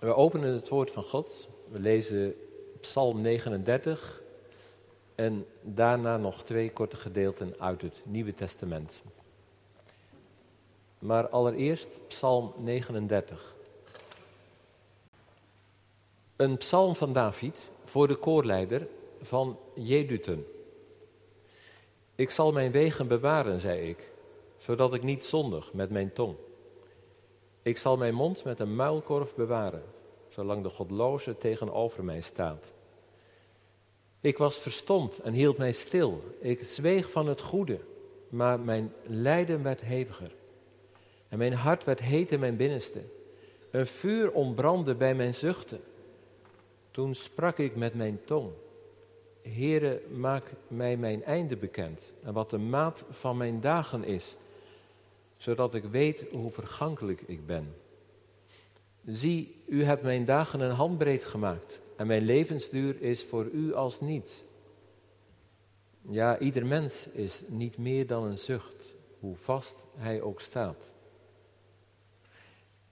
We 0.00 0.14
openen 0.14 0.54
het 0.54 0.68
woord 0.68 0.90
van 0.90 1.02
God. 1.02 1.48
We 1.68 1.78
lezen 1.78 2.34
Psalm 2.80 3.20
39 3.20 4.22
en 5.14 5.46
daarna 5.62 6.16
nog 6.16 6.44
twee 6.44 6.72
korte 6.72 6.96
gedeelten 6.96 7.54
uit 7.58 7.82
het 7.82 8.00
Nieuwe 8.04 8.34
Testament. 8.34 9.02
Maar 10.98 11.28
allereerst 11.28 12.00
Psalm 12.06 12.52
39. 12.56 13.54
Een 16.36 16.56
psalm 16.56 16.94
van 16.94 17.12
David 17.12 17.68
voor 17.84 18.08
de 18.08 18.16
koorleider 18.16 18.88
van 19.22 19.58
Jeduten. 19.74 20.46
Ik 22.14 22.30
zal 22.30 22.52
mijn 22.52 22.70
wegen 22.70 23.08
bewaren, 23.08 23.60
zei 23.60 23.88
ik, 23.88 24.12
zodat 24.58 24.94
ik 24.94 25.02
niet 25.02 25.24
zondig 25.24 25.72
met 25.72 25.90
mijn 25.90 26.12
tong. 26.12 26.36
Ik 27.62 27.78
zal 27.78 27.96
mijn 27.96 28.14
mond 28.14 28.44
met 28.44 28.60
een 28.60 28.76
muilkorf 28.76 29.34
bewaren, 29.34 29.82
zolang 30.28 30.62
de 30.62 30.68
godloze 30.68 31.38
tegenover 31.38 32.04
mij 32.04 32.20
staat. 32.20 32.72
Ik 34.20 34.38
was 34.38 34.58
verstomd 34.58 35.18
en 35.18 35.32
hield 35.32 35.58
mij 35.58 35.72
stil. 35.72 36.22
Ik 36.38 36.64
zweeg 36.64 37.10
van 37.10 37.26
het 37.26 37.40
goede, 37.40 37.78
maar 38.28 38.60
mijn 38.60 38.92
lijden 39.02 39.62
werd 39.62 39.80
heviger. 39.80 40.32
En 41.28 41.38
mijn 41.38 41.52
hart 41.52 41.84
werd 41.84 42.00
heet 42.00 42.32
in 42.32 42.40
mijn 42.40 42.56
binnenste. 42.56 43.00
Een 43.70 43.86
vuur 43.86 44.32
ontbrandde 44.32 44.94
bij 44.94 45.14
mijn 45.14 45.34
zuchten. 45.34 45.80
Toen 46.90 47.14
sprak 47.14 47.58
ik 47.58 47.76
met 47.76 47.94
mijn 47.94 48.20
tong. 48.24 48.50
Heere, 49.42 50.02
maak 50.10 50.52
mij 50.68 50.96
mijn 50.96 51.24
einde 51.24 51.56
bekend 51.56 52.12
en 52.22 52.32
wat 52.32 52.50
de 52.50 52.58
maat 52.58 53.04
van 53.10 53.36
mijn 53.36 53.60
dagen 53.60 54.04
is, 54.04 54.36
zodat 55.40 55.74
ik 55.74 55.84
weet 55.84 56.24
hoe 56.36 56.50
vergankelijk 56.50 57.20
ik 57.26 57.46
ben. 57.46 57.74
Zie, 59.06 59.62
u 59.66 59.84
hebt 59.84 60.02
mijn 60.02 60.24
dagen 60.24 60.60
een 60.60 60.74
handbreed 60.74 61.24
gemaakt 61.24 61.80
en 61.96 62.06
mijn 62.06 62.22
levensduur 62.22 63.02
is 63.02 63.24
voor 63.24 63.44
u 63.44 63.74
als 63.74 64.00
niets. 64.00 64.44
Ja, 66.08 66.38
ieder 66.38 66.66
mens 66.66 67.08
is 67.08 67.42
niet 67.48 67.78
meer 67.78 68.06
dan 68.06 68.24
een 68.24 68.38
zucht, 68.38 68.94
hoe 69.18 69.36
vast 69.36 69.84
hij 69.96 70.20
ook 70.20 70.40
staat. 70.40 70.92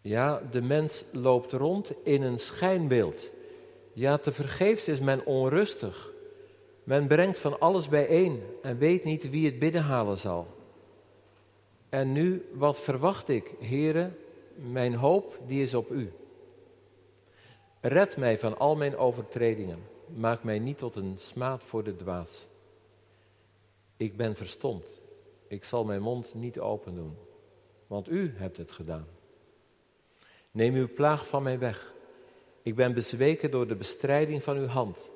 Ja, 0.00 0.42
de 0.50 0.62
mens 0.62 1.05
loopt 1.12 1.52
rond 1.52 1.92
in 2.05 2.22
een 2.22 2.38
schijnbeeld. 2.38 3.30
Ja, 3.92 4.18
te 4.18 4.33
vergeefs 4.33 4.88
is 4.88 5.00
men 5.00 5.27
onrustig. 5.27 6.12
Men 6.84 7.06
brengt 7.06 7.38
van 7.38 7.60
alles 7.60 7.88
bijeen 7.88 8.42
en 8.62 8.78
weet 8.78 9.05
niet 9.05 9.30
wie 9.30 9.46
het 9.46 9.58
binnenhalen 9.58 10.18
zal. 10.18 10.58
En 11.89 12.12
nu, 12.12 12.48
wat 12.53 12.81
verwacht 12.81 13.28
ik, 13.28 13.55
heren? 13.61 14.17
Mijn 14.55 14.95
hoop, 14.95 15.39
die 15.46 15.62
is 15.62 15.74
op 15.74 15.90
u. 15.90 16.12
Red 17.80 18.17
mij 18.17 18.39
van 18.39 18.58
al 18.58 18.77
mijn 18.77 18.96
overtredingen. 18.96 19.79
Maak 20.14 20.42
mij 20.42 20.58
niet 20.58 20.79
tot 20.79 20.96
een 20.96 21.18
smaad 21.18 21.64
voor 21.64 21.85
de 21.85 21.96
dwaas. 21.96 22.46
Ik 23.96 24.17
ben 24.17 24.36
verstomd. 24.36 24.86
Ik 25.48 25.64
zal 25.64 25.85
mijn 25.85 26.02
mond 26.02 26.35
niet 26.35 26.61
open 26.61 26.95
doen, 26.95 27.17
want 27.86 28.08
u 28.08 28.33
hebt 28.36 28.57
het 28.57 28.73
gedaan. 28.73 29.07
Neem 30.51 30.74
uw 30.74 30.92
plaag 30.92 31.27
van 31.27 31.42
mij 31.42 31.58
weg. 31.58 31.95
Ik 32.62 32.74
ben 32.74 32.95
bezweken 32.95 33.51
door 33.51 33.67
de 33.67 33.77
bestrijding 33.77 34.42
van 34.42 34.57
uw 34.57 34.67
hand. 34.67 35.11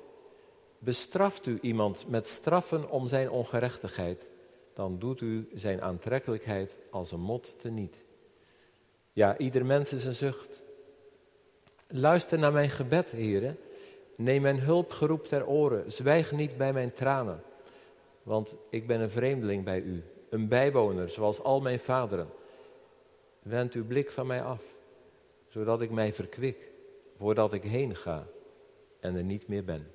Bestraft 0.78 1.46
u 1.46 1.58
iemand 1.60 2.08
met 2.08 2.28
straffen 2.28 2.90
om 2.90 3.06
zijn 3.06 3.30
ongerechtigheid, 3.30 4.30
dan 4.74 4.98
doet 4.98 5.20
u 5.20 5.48
zijn 5.54 5.82
aantrekkelijkheid 5.82 6.76
als 6.90 7.12
een 7.12 7.20
mot 7.20 7.54
teniet. 7.58 8.04
Ja, 9.12 9.38
ieder 9.38 9.66
mens 9.66 9.92
is 9.92 10.04
een 10.04 10.14
zucht. 10.14 10.62
Luister 11.88 12.38
naar 12.38 12.52
mijn 12.52 12.70
gebed, 12.70 13.10
heren. 13.10 13.58
Neem 14.16 14.42
mijn 14.42 14.60
hulpgeroep 14.60 15.26
ter 15.26 15.46
oren. 15.46 15.92
Zwijg 15.92 16.32
niet 16.32 16.56
bij 16.56 16.72
mijn 16.72 16.92
tranen. 16.92 17.42
Want 18.22 18.54
ik 18.68 18.86
ben 18.86 19.00
een 19.00 19.10
vreemdeling 19.10 19.64
bij 19.64 19.80
u, 19.80 20.02
een 20.28 20.48
bijwoner, 20.48 21.10
zoals 21.10 21.42
al 21.42 21.60
mijn 21.60 21.80
vaderen. 21.80 22.28
Wend 23.42 23.74
uw 23.74 23.86
blik 23.86 24.10
van 24.10 24.26
mij 24.26 24.42
af, 24.42 24.76
zodat 25.48 25.80
ik 25.80 25.90
mij 25.90 26.12
verkwik, 26.12 26.70
voordat 27.16 27.52
ik 27.52 27.62
heen 27.62 27.96
ga 27.96 28.26
en 29.00 29.16
er 29.16 29.24
niet 29.24 29.48
meer 29.48 29.64
ben. 29.64 29.90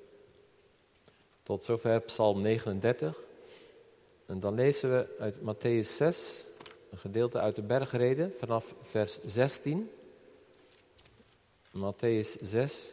Tot 1.42 1.64
zover 1.64 2.00
Psalm 2.00 2.40
39. 2.40 3.27
En 4.28 4.40
dan 4.40 4.54
lezen 4.54 4.90
we 4.90 5.16
uit 5.18 5.36
Matthäus 5.36 5.88
6, 5.96 6.44
een 6.90 6.98
gedeelte 6.98 7.38
uit 7.38 7.54
de 7.54 7.62
bergreden, 7.62 8.32
vanaf 8.36 8.74
vers 8.80 9.18
16. 9.24 9.90
Matthäus 11.70 12.40
6, 12.40 12.92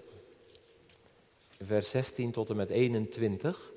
vers 1.62 1.90
16 1.90 2.32
tot 2.32 2.50
en 2.50 2.56
met 2.56 2.70
21. 2.70 3.72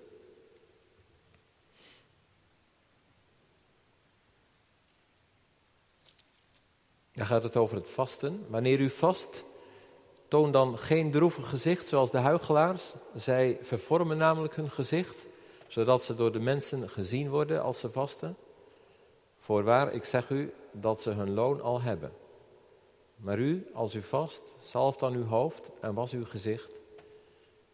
Daar 7.12 7.26
gaat 7.26 7.42
het 7.42 7.56
over 7.56 7.76
het 7.76 7.90
vasten. 7.90 8.44
Wanneer 8.48 8.80
u 8.80 8.90
vast, 8.90 9.44
toon 10.28 10.52
dan 10.52 10.78
geen 10.78 11.10
droevig 11.10 11.48
gezicht 11.48 11.86
zoals 11.86 12.10
de 12.10 12.19
huigelaars. 12.19 12.92
Zij 13.14 13.58
vervormen 13.60 14.16
namelijk 14.16 14.54
hun 14.54 14.70
gezicht, 14.70 15.26
zodat 15.69 16.05
ze 16.05 16.15
door 16.15 16.33
de 16.33 16.41
mensen 16.41 16.89
gezien 16.89 17.31
worden 17.31 17.62
als 17.62 17.81
ze 17.81 17.91
vasten. 17.91 18.37
Voorwaar, 19.39 19.93
ik 19.93 20.05
zeg 20.05 20.31
u 20.31 20.53
dat 20.73 21.03
ze 21.03 21.11
hun 21.11 21.34
loon 21.34 21.61
al 21.61 21.81
hebben. 21.81 22.12
Maar 23.17 23.39
u, 23.39 23.67
als 23.73 23.95
u 23.95 24.03
vast, 24.03 24.56
zalf 24.61 24.97
dan 24.97 25.15
uw 25.15 25.25
hoofd 25.25 25.71
en 25.81 25.95
was 25.95 26.12
uw 26.12 26.25
gezicht, 26.25 26.75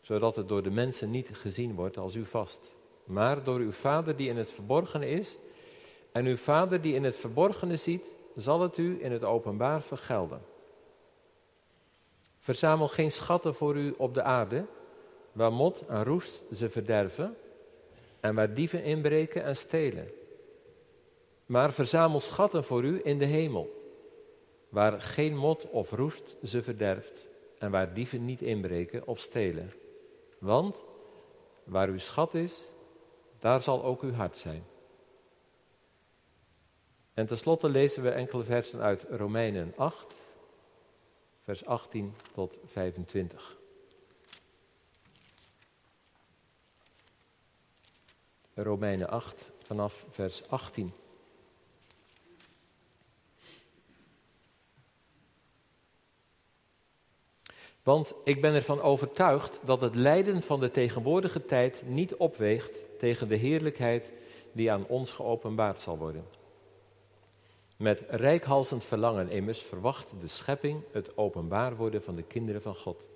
zodat 0.00 0.36
het 0.36 0.48
door 0.48 0.62
de 0.62 0.70
mensen 0.70 1.10
niet 1.10 1.30
gezien 1.32 1.74
wordt 1.74 1.98
als 1.98 2.14
u 2.14 2.24
vast, 2.24 2.74
maar 3.04 3.44
door 3.44 3.58
uw 3.58 3.72
Vader 3.72 4.16
die 4.16 4.28
in 4.28 4.36
het 4.36 4.50
verborgene 4.50 5.08
is. 5.08 5.38
En 6.12 6.26
uw 6.26 6.36
Vader 6.36 6.80
die 6.80 6.94
in 6.94 7.04
het 7.04 7.16
verborgene 7.16 7.76
ziet, 7.76 8.04
zal 8.36 8.60
het 8.60 8.76
u 8.76 9.04
in 9.04 9.12
het 9.12 9.24
openbaar 9.24 9.82
vergelden. 9.82 10.42
Verzamel 12.38 12.88
geen 12.88 13.10
schatten 13.10 13.54
voor 13.54 13.76
u 13.76 13.94
op 13.96 14.14
de 14.14 14.22
aarde, 14.22 14.66
waar 15.32 15.52
mot 15.52 15.84
en 15.86 16.04
roest 16.04 16.44
ze 16.52 16.68
verderven 16.68 17.36
en 18.24 18.34
waar 18.34 18.54
dieven 18.54 18.82
inbreken 18.82 19.42
en 19.42 19.56
stelen. 19.56 20.10
Maar 21.46 21.72
verzamel 21.72 22.20
schatten 22.20 22.64
voor 22.64 22.84
u 22.84 23.00
in 23.02 23.18
de 23.18 23.24
hemel 23.24 23.82
waar 24.68 25.00
geen 25.00 25.36
mot 25.36 25.70
of 25.70 25.90
roest 25.90 26.36
ze 26.44 26.62
verderft 26.62 27.28
en 27.58 27.70
waar 27.70 27.94
dieven 27.94 28.24
niet 28.24 28.42
inbreken 28.42 29.06
of 29.06 29.18
stelen. 29.18 29.72
Want 30.38 30.84
waar 31.64 31.88
uw 31.88 31.98
schat 31.98 32.34
is, 32.34 32.64
daar 33.38 33.60
zal 33.60 33.84
ook 33.84 34.02
uw 34.02 34.12
hart 34.12 34.36
zijn. 34.36 34.64
En 37.14 37.26
tenslotte 37.26 37.68
lezen 37.68 38.02
we 38.02 38.10
enkele 38.10 38.44
versen 38.44 38.80
uit 38.80 39.06
Romeinen 39.10 39.72
8, 39.76 40.14
vers 41.42 41.66
18 41.66 42.14
tot 42.32 42.58
25. 42.64 43.62
Romeinen 48.54 49.08
8 49.08 49.50
vanaf 49.64 50.04
vers 50.08 50.48
18. 50.48 50.92
Want 57.82 58.14
ik 58.24 58.40
ben 58.40 58.54
ervan 58.54 58.80
overtuigd 58.80 59.60
dat 59.64 59.80
het 59.80 59.94
lijden 59.94 60.42
van 60.42 60.60
de 60.60 60.70
tegenwoordige 60.70 61.44
tijd 61.44 61.82
niet 61.86 62.14
opweegt 62.14 62.98
tegen 62.98 63.28
de 63.28 63.36
heerlijkheid 63.36 64.12
die 64.52 64.72
aan 64.72 64.86
ons 64.86 65.10
geopenbaard 65.10 65.80
zal 65.80 65.98
worden. 65.98 66.24
Met 67.76 68.04
rijkhalsend 68.08 68.84
verlangen 68.84 69.30
immers 69.30 69.62
verwacht 69.62 70.20
de 70.20 70.26
schepping 70.26 70.82
het 70.92 71.16
openbaar 71.16 71.76
worden 71.76 72.02
van 72.02 72.14
de 72.14 72.22
kinderen 72.22 72.62
van 72.62 72.76
God. 72.76 73.08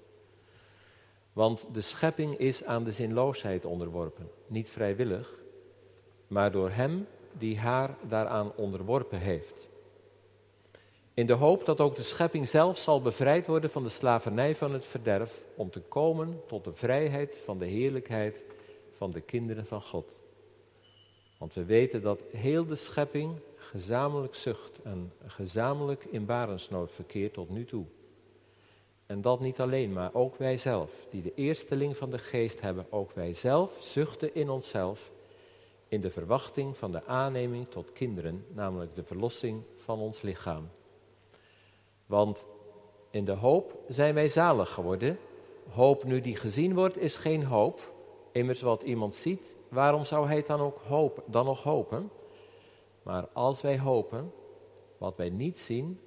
Want 1.39 1.67
de 1.73 1.81
schepping 1.81 2.37
is 2.37 2.65
aan 2.65 2.85
de 2.85 2.93
zinloosheid 2.93 3.65
onderworpen, 3.65 4.31
niet 4.47 4.69
vrijwillig, 4.69 5.35
maar 6.27 6.53
door 6.53 6.71
Hem 6.71 7.07
die 7.33 7.59
haar 7.59 7.97
daaraan 8.09 8.53
onderworpen 8.57 9.19
heeft. 9.19 9.69
In 11.15 11.27
de 11.27 11.33
hoop 11.33 11.65
dat 11.65 11.81
ook 11.81 11.97
de 11.97 12.03
schepping 12.03 12.49
zelf 12.49 12.79
zal 12.79 13.03
bevrijd 13.03 13.47
worden 13.47 13.71
van 13.71 13.83
de 13.83 13.89
slavernij 13.89 14.55
van 14.55 14.73
het 14.73 14.87
verderf, 14.87 15.45
om 15.55 15.71
te 15.71 15.81
komen 15.81 16.41
tot 16.47 16.65
de 16.65 16.73
vrijheid 16.73 17.39
van 17.45 17.59
de 17.59 17.67
heerlijkheid 17.67 18.45
van 18.93 19.11
de 19.11 19.21
kinderen 19.21 19.67
van 19.67 19.83
God. 19.83 20.21
Want 21.39 21.55
we 21.55 21.65
weten 21.65 22.03
dat 22.03 22.23
heel 22.33 22.67
de 22.67 22.77
schepping 22.77 23.41
gezamenlijk 23.57 24.35
zucht 24.35 24.83
en 24.83 25.13
gezamenlijk 25.27 26.05
in 26.05 26.27
barensnood 26.27 26.93
verkeert 26.93 27.33
tot 27.33 27.51
nu 27.51 27.65
toe. 27.65 27.85
En 29.09 29.21
dat 29.21 29.41
niet 29.41 29.61
alleen, 29.61 29.93
maar 29.93 30.15
ook 30.15 30.37
wij 30.37 30.57
zelf, 30.57 31.07
die 31.11 31.23
de 31.23 31.35
eersteling 31.35 31.97
van 31.97 32.11
de 32.11 32.19
geest 32.19 32.61
hebben, 32.61 32.87
ook 32.91 33.13
wij 33.13 33.35
zelf 33.35 33.79
zuchten 33.83 34.35
in 34.35 34.51
onszelf 34.51 35.11
in 35.89 36.01
de 36.01 36.11
verwachting 36.11 36.77
van 36.77 36.93
de 36.93 37.05
aanneming 37.05 37.69
tot 37.69 37.93
kinderen, 37.93 38.45
namelijk 38.49 38.95
de 38.95 39.05
verlossing 39.05 39.63
van 39.75 39.99
ons 39.99 40.23
lichaam. 40.23 40.71
Want 42.07 42.47
in 43.11 43.25
de 43.25 43.33
hoop 43.33 43.79
zijn 43.87 44.15
wij 44.15 44.29
zalig 44.29 44.71
geworden. 44.71 45.19
Hoop 45.71 46.05
nu 46.05 46.21
die 46.21 46.37
gezien 46.37 46.75
wordt, 46.75 46.97
is 46.97 47.17
geen 47.17 47.45
hoop. 47.45 47.95
Immers 48.33 48.61
wat 48.61 48.83
iemand 48.83 49.15
ziet, 49.15 49.57
waarom 49.69 50.05
zou 50.05 50.27
hij 50.27 50.43
dan, 50.43 50.61
ook 50.61 50.79
hopen, 50.79 51.23
dan 51.27 51.45
nog 51.45 51.63
hopen? 51.63 52.11
Maar 53.03 53.29
als 53.33 53.61
wij 53.61 53.79
hopen, 53.79 54.33
wat 54.99 55.17
wij 55.17 55.31
niet 55.31 55.59
zien, 55.59 56.01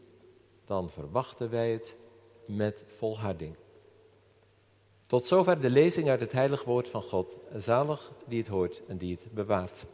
dan 0.65 0.89
verwachten 0.89 1.49
wij 1.49 1.71
het 1.71 1.99
met 2.55 2.83
volharding. 2.87 3.55
Tot 5.07 5.25
zover 5.25 5.61
de 5.61 5.69
lezing 5.69 6.09
uit 6.09 6.19
het 6.19 6.31
heilig 6.31 6.63
woord 6.63 6.89
van 6.89 7.03
God. 7.03 7.37
Zalig 7.55 8.11
die 8.27 8.37
het 8.37 8.47
hoort 8.47 8.81
en 8.87 8.97
die 8.97 9.11
het 9.11 9.33
bewaart. 9.33 9.85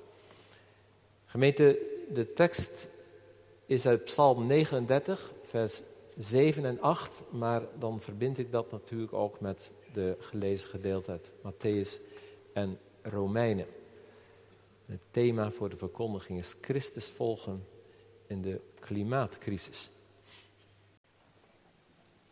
Gemeente, 1.26 1.80
de 2.14 2.34
tekst 2.34 2.90
is 3.66 3.88
uit 3.88 4.04
Psalm 4.04 4.46
39, 4.46 5.34
vers 5.44 5.82
7 6.18 6.66
en 6.66 6.82
8, 6.82 7.22
maar 7.30 7.62
dan 7.80 8.02
verbind 8.02 8.38
ik 8.38 8.52
dat 8.52 8.72
natuurlijk 8.72 9.14
ook 9.14 9.40
met 9.40 9.74
de 9.94 10.16
gelezen 10.20 10.68
gedeelte 10.68 11.12
uit 11.12 11.32
Matthäus 11.42 12.02
en 12.54 12.80
Romeinen. 13.02 13.66
Het 14.86 15.02
thema 15.12 15.52
voor 15.52 15.70
de 15.70 15.78
verkondiging 15.78 16.40
is 16.40 16.56
Christus 16.62 17.08
volgen 17.08 17.66
in 18.28 18.42
de 18.42 18.60
klimaatcrisis. 18.80 19.90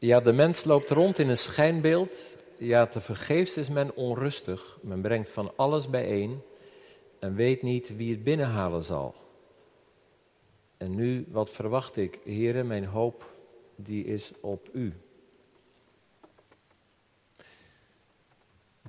Ja, 0.06 0.20
de 0.20 0.34
mens 0.34 0.64
loopt 0.64 0.90
rond 0.90 1.20
in 1.20 1.30
een 1.30 1.38
schijnbeeld. 1.38 2.36
Ja, 2.58 2.86
te 2.86 3.02
vergeefs 3.02 3.58
is 3.58 3.70
men 3.70 3.96
onrustig. 3.96 4.78
Men 4.82 5.02
brengt 5.02 5.30
van 5.30 5.52
alles 5.56 5.90
bijeen 5.90 6.42
en 7.20 7.36
weet 7.36 7.62
niet 7.62 7.96
wie 7.96 8.12
het 8.12 8.24
binnenhalen 8.24 8.84
zal. 8.84 9.16
En 10.78 10.96
nu, 10.96 11.26
wat 11.30 11.52
verwacht 11.52 11.98
ik? 11.98 12.20
Heren, 12.24 12.68
mijn 12.68 12.86
hoop, 12.86 13.34
die 13.76 14.06
is 14.06 14.32
op 14.40 14.70
u. 14.74 14.94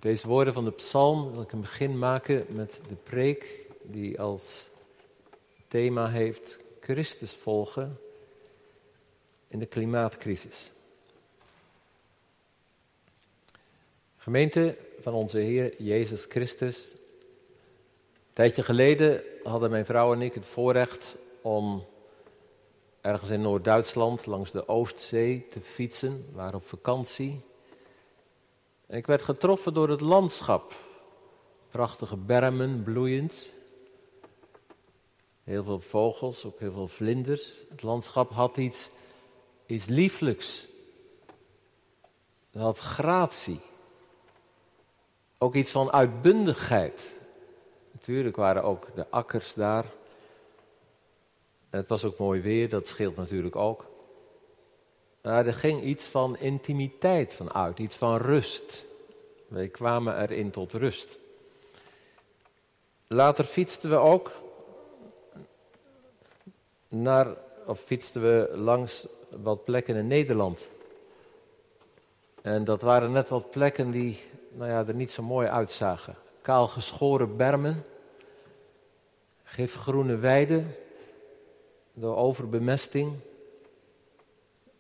Deze 0.01 0.27
woorden 0.27 0.53
van 0.53 0.65
de 0.65 0.73
psalm 0.73 1.33
wil 1.33 1.43
ik 1.43 1.53
een 1.53 1.61
begin 1.61 1.99
maken 1.99 2.47
met 2.49 2.81
de 2.89 2.97
preek 3.03 3.67
die 3.83 4.21
als 4.21 4.67
thema 5.69 6.09
heeft 6.09 6.59
Christus 6.81 7.35
volgen 7.35 8.01
in 9.49 9.59
de 9.59 9.67
klimaatcrisis. 9.67 10.75
Gemeente 14.27 14.77
van 15.01 15.15
onze 15.15 15.39
Heer 15.39 15.83
Jezus 15.83 16.25
Christus. 16.25 16.93
Een 16.93 18.33
tijdje 18.33 18.63
geleden 18.63 19.23
hadden 19.43 19.71
mijn 19.71 19.85
vrouw 19.85 20.13
en 20.13 20.23
ik 20.23 20.35
het 20.35 20.47
voorrecht 20.47 21.17
om 21.43 21.85
ergens 23.01 23.31
in 23.31 23.41
Noord-Duitsland 23.41 24.27
langs 24.27 24.51
de 24.51 24.69
Oostzee 24.69 25.47
te 25.47 25.61
fietsen. 25.61 26.27
We 26.31 26.37
waren 26.37 26.55
op 26.55 26.65
vakantie. 26.65 27.41
En 28.87 28.97
ik 28.97 29.07
werd 29.07 29.23
getroffen 29.23 29.75
door 29.75 29.89
het 29.89 30.01
landschap. 30.01 30.75
Prachtige 31.71 32.17
bermen, 32.17 32.83
bloeiend. 32.83 33.51
Heel 35.45 35.65
veel 35.65 35.81
vogels, 35.81 36.45
ook 36.45 36.59
heel 36.59 36.73
veel 36.73 36.89
vlinders. 36.89 37.65
Het 37.69 37.83
landschap 37.83 38.31
had 38.31 38.57
iets, 38.57 38.91
iets 39.67 39.87
lieflijks. 39.87 40.67
Het 42.51 42.63
had 42.63 42.79
gratie. 42.79 43.61
Ook 45.39 45.55
iets 45.55 45.71
van 45.71 45.93
uitbundigheid. 45.93 47.13
Natuurlijk 47.93 48.37
waren 48.37 48.63
ook 48.63 48.87
de 48.95 49.07
akkers 49.11 49.55
daar. 49.55 49.85
En 51.71 51.79
het 51.79 51.89
was 51.89 52.05
ook 52.05 52.19
mooi 52.19 52.41
weer, 52.41 52.69
dat 52.69 52.87
scheelt 52.87 53.17
natuurlijk 53.17 53.57
ook. 53.57 53.87
Maar 55.23 55.47
er 55.47 55.55
ging 55.55 55.83
iets 55.83 56.07
van 56.07 56.37
intimiteit 56.37 57.33
van 57.33 57.53
uit, 57.53 57.79
iets 57.79 57.97
van 57.97 58.17
rust. 58.17 58.85
Wij 59.49 59.69
kwamen 59.69 60.21
erin 60.21 60.51
tot 60.51 60.73
rust. 60.73 61.19
Later 63.07 63.45
fietsten 63.45 63.91
we 63.91 63.97
ook 63.97 64.31
naar, 66.89 67.37
of 67.67 67.81
fietsten 67.81 68.23
we 68.23 68.57
langs 68.57 69.07
wat 69.31 69.65
plekken 69.65 69.97
in 69.97 70.07
Nederland. 70.07 70.69
En 72.43 72.65
dat 72.65 72.81
waren 72.81 73.13
net 73.13 73.29
wat 73.29 73.51
plekken 73.51 73.91
die 73.91 74.19
nou 74.57 74.71
ja, 74.71 74.87
er 74.87 74.95
niet 74.95 75.11
zo 75.11 75.23
mooi 75.23 75.49
uitzagen. 75.49 76.17
Kaal 76.43 76.67
geschoren 76.67 77.37
bermen, 77.37 77.85
gifgroene 79.43 80.17
weiden, 80.17 80.77
door 81.93 82.17
overbemesting. 82.17 83.13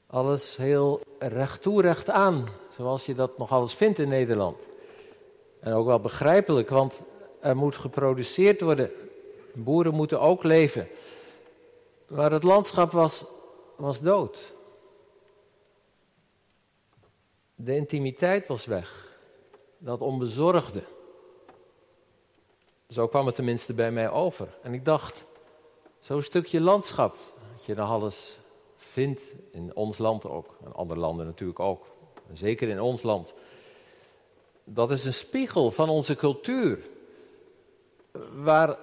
Alles 0.06 0.56
heel 0.56 1.00
recht 1.18 1.62
toe, 1.62 1.82
recht 1.82 2.10
aan, 2.10 2.48
zoals 2.76 3.06
je 3.06 3.14
dat 3.14 3.38
nog 3.38 3.50
alles 3.50 3.74
vindt 3.74 3.98
in 3.98 4.08
Nederland. 4.08 4.60
En 5.60 5.72
ook 5.72 5.86
wel 5.86 6.00
begrijpelijk, 6.00 6.68
want 6.68 7.00
er 7.40 7.56
moet 7.56 7.76
geproduceerd 7.76 8.60
worden. 8.60 8.90
Boeren 9.54 9.94
moeten 9.94 10.20
ook 10.20 10.42
leven. 10.42 10.88
Maar 12.08 12.32
het 12.32 12.42
landschap 12.42 12.90
was, 12.90 13.26
was 13.76 14.00
dood. 14.00 14.54
De 17.54 17.74
intimiteit 17.74 18.46
was 18.46 18.66
weg. 18.66 19.05
Dat 19.78 20.00
onbezorgde. 20.00 20.82
Zo 22.88 23.08
kwam 23.08 23.26
het 23.26 23.34
tenminste 23.34 23.74
bij 23.74 23.90
mij 23.90 24.10
over. 24.10 24.48
En 24.62 24.74
ik 24.74 24.84
dacht, 24.84 25.26
zo'n 26.00 26.22
stukje 26.22 26.60
landschap, 26.60 27.16
dat 27.56 27.64
je 27.64 27.74
dan 27.74 27.88
alles 27.88 28.36
vindt, 28.76 29.20
in 29.50 29.74
ons 29.74 29.98
land 29.98 30.26
ook, 30.26 30.56
en 30.64 30.74
andere 30.74 31.00
landen 31.00 31.26
natuurlijk 31.26 31.60
ook, 31.60 31.86
zeker 32.32 32.68
in 32.68 32.80
ons 32.80 33.02
land. 33.02 33.34
Dat 34.64 34.90
is 34.90 35.04
een 35.04 35.14
spiegel 35.14 35.70
van 35.70 35.88
onze 35.88 36.16
cultuur, 36.16 36.78
waar, 38.34 38.78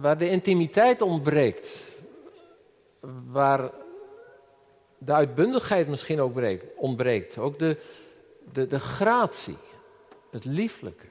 waar 0.00 0.18
de 0.18 0.30
intimiteit 0.30 1.02
ontbreekt, 1.02 1.86
waar 3.30 3.70
de 4.98 5.12
uitbundigheid 5.12 5.88
misschien 5.88 6.20
ook 6.20 6.40
ontbreekt, 6.76 7.38
ook 7.38 7.58
de, 7.58 7.76
de, 8.52 8.66
de 8.66 8.80
gratie, 8.80 9.56
het 10.30 10.44
lieflijke. 10.44 11.06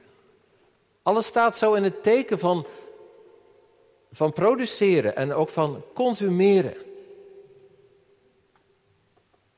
Alles 1.02 1.26
staat 1.26 1.58
zo 1.58 1.74
in 1.74 1.82
het 1.82 2.02
teken 2.02 2.38
van, 2.38 2.66
van 4.10 4.32
produceren 4.32 5.16
en 5.16 5.32
ook 5.32 5.48
van 5.48 5.82
consumeren. 5.94 6.74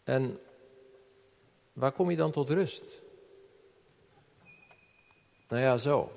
En 0.04 0.40
waar 1.72 1.92
kom 1.92 2.10
je 2.10 2.16
dan 2.16 2.30
tot 2.30 2.50
rust? 2.50 2.84
Nou 5.48 5.62
ja, 5.62 5.78
zo. 5.78 6.10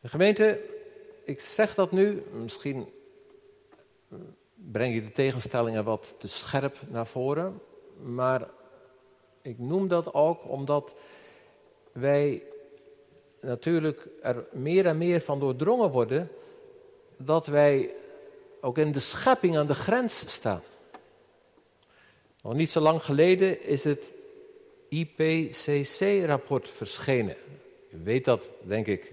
De 0.00 0.08
gemeente, 0.08 0.60
ik 1.24 1.40
zeg 1.40 1.74
dat 1.74 1.92
nu, 1.92 2.22
misschien 2.32 2.92
breng 4.54 4.94
je 4.94 5.02
de 5.02 5.12
tegenstellingen 5.12 5.84
wat 5.84 6.14
te 6.18 6.28
scherp 6.28 6.78
naar 6.88 7.06
voren, 7.06 7.60
maar 8.02 8.48
ik 9.42 9.58
noem 9.58 9.88
dat 9.88 10.14
ook 10.14 10.48
omdat 10.48 10.94
wij 11.92 12.42
natuurlijk 13.40 14.08
er 14.22 14.44
meer 14.52 14.86
en 14.86 14.98
meer 14.98 15.20
van 15.20 15.40
doordrongen 15.40 15.90
worden 15.90 16.30
dat 17.16 17.46
wij 17.46 17.94
ook 18.60 18.78
in 18.78 18.92
de 18.92 18.98
schepping 18.98 19.56
aan 19.56 19.66
de 19.66 19.74
grens 19.74 20.32
staan. 20.32 20.62
Nog 22.42 22.54
niet 22.54 22.70
zo 22.70 22.80
lang 22.80 23.02
geleden 23.02 23.62
is 23.62 23.84
het 23.84 24.14
IPCC-rapport 24.88 26.68
verschenen. 26.68 27.36
U 27.90 28.00
weet 28.04 28.24
dat, 28.24 28.50
denk 28.62 28.86
ik, 28.86 29.12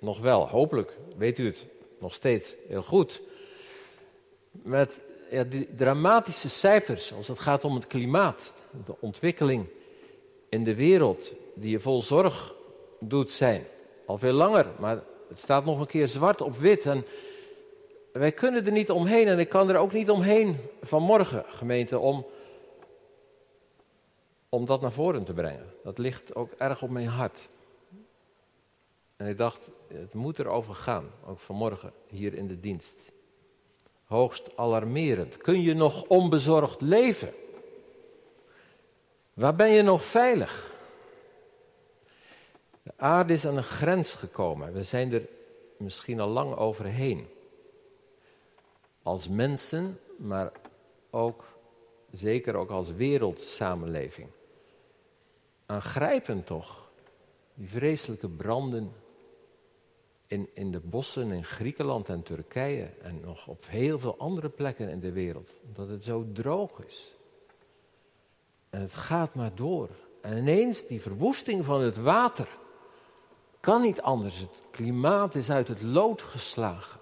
nog 0.00 0.20
wel. 0.20 0.48
Hopelijk 0.48 0.96
weet 1.16 1.38
u 1.38 1.46
het 1.46 1.66
nog 1.98 2.14
steeds 2.14 2.54
heel 2.68 2.82
goed. 2.82 3.22
Met 4.50 5.00
die 5.48 5.74
dramatische 5.74 6.48
cijfers 6.48 7.12
als 7.12 7.28
het 7.28 7.38
gaat 7.38 7.64
om 7.64 7.74
het 7.74 7.86
klimaat, 7.86 8.54
de 8.84 8.94
ontwikkeling 9.00 9.66
in 10.48 10.64
de 10.64 10.74
wereld, 10.74 11.32
die 11.54 11.70
je 11.70 11.80
vol 11.80 12.02
zorg 12.02 12.54
doet 13.00 13.30
zijn. 13.30 13.66
Al 14.06 14.18
veel 14.18 14.32
langer, 14.32 14.66
maar 14.78 15.02
het 15.28 15.38
staat 15.38 15.64
nog 15.64 15.80
een 15.80 15.86
keer 15.86 16.08
zwart 16.08 16.40
op 16.40 16.56
wit. 16.56 16.86
En 16.86 17.06
wij 18.12 18.32
kunnen 18.32 18.66
er 18.66 18.72
niet 18.72 18.90
omheen 18.90 19.26
en 19.26 19.38
ik 19.38 19.48
kan 19.48 19.70
er 19.70 19.76
ook 19.76 19.92
niet 19.92 20.10
omheen 20.10 20.56
vanmorgen, 20.82 21.44
gemeente, 21.48 21.98
om, 21.98 22.26
om 24.48 24.66
dat 24.66 24.80
naar 24.80 24.92
voren 24.92 25.24
te 25.24 25.32
brengen. 25.32 25.74
Dat 25.82 25.98
ligt 25.98 26.34
ook 26.34 26.52
erg 26.52 26.82
op 26.82 26.90
mijn 26.90 27.06
hart. 27.06 27.48
En 29.16 29.26
ik 29.26 29.38
dacht, 29.38 29.70
het 29.88 30.14
moet 30.14 30.38
erover 30.38 30.74
gaan, 30.74 31.10
ook 31.26 31.38
vanmorgen 31.38 31.92
hier 32.06 32.34
in 32.34 32.48
de 32.48 32.60
dienst. 32.60 33.12
Hoogst 34.04 34.56
alarmerend. 34.56 35.36
Kun 35.36 35.62
je 35.62 35.74
nog 35.74 36.02
onbezorgd 36.02 36.80
leven? 36.80 37.32
Waar 39.34 39.56
ben 39.56 39.70
je 39.70 39.82
nog 39.82 40.04
veilig? 40.04 40.70
De 42.82 42.92
aarde 42.96 43.32
is 43.32 43.46
aan 43.46 43.56
een 43.56 43.62
grens 43.62 44.12
gekomen. 44.12 44.72
We 44.72 44.82
zijn 44.82 45.12
er 45.12 45.28
misschien 45.76 46.20
al 46.20 46.28
lang 46.28 46.54
overheen. 46.54 47.28
Als 49.02 49.28
mensen, 49.28 49.98
maar 50.16 50.52
ook 51.10 51.50
Zeker 52.10 52.54
ook 52.54 52.70
als 52.70 52.92
wereldsamenleving. 52.92 54.28
Aangrijpend 55.66 56.46
toch, 56.46 56.90
die 57.54 57.68
vreselijke 57.68 58.28
branden 58.28 58.92
in, 60.26 60.48
in 60.54 60.70
de 60.70 60.80
bossen 60.80 61.30
in 61.30 61.44
Griekenland 61.44 62.08
en 62.08 62.22
Turkije 62.22 62.90
en 63.02 63.20
nog 63.20 63.46
op 63.46 63.66
heel 63.66 63.98
veel 63.98 64.18
andere 64.18 64.48
plekken 64.48 64.88
in 64.88 65.00
de 65.00 65.12
wereld. 65.12 65.58
Omdat 65.66 65.88
het 65.88 66.04
zo 66.04 66.26
droog 66.32 66.84
is. 66.86 67.14
En 68.70 68.80
het 68.80 68.94
gaat 68.94 69.34
maar 69.34 69.54
door. 69.54 69.88
En 70.20 70.36
ineens 70.36 70.86
die 70.86 71.00
verwoesting 71.00 71.64
van 71.64 71.80
het 71.80 71.96
water. 71.96 72.58
Kan 73.60 73.80
niet 73.80 74.00
anders. 74.00 74.38
Het 74.38 74.62
klimaat 74.70 75.34
is 75.34 75.50
uit 75.50 75.68
het 75.68 75.82
lood 75.82 76.22
geslagen. 76.22 77.00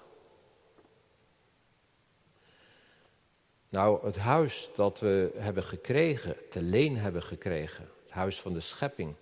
Nou, 3.68 4.06
het 4.06 4.16
huis 4.16 4.70
dat 4.74 5.00
we 5.00 5.30
hebben 5.36 5.62
gekregen, 5.62 6.36
te 6.50 6.62
leen 6.62 6.96
hebben 6.96 7.22
gekregen, 7.22 7.88
het 8.02 8.12
huis 8.12 8.40
van 8.40 8.52
de 8.52 8.60
schepping, 8.60 9.14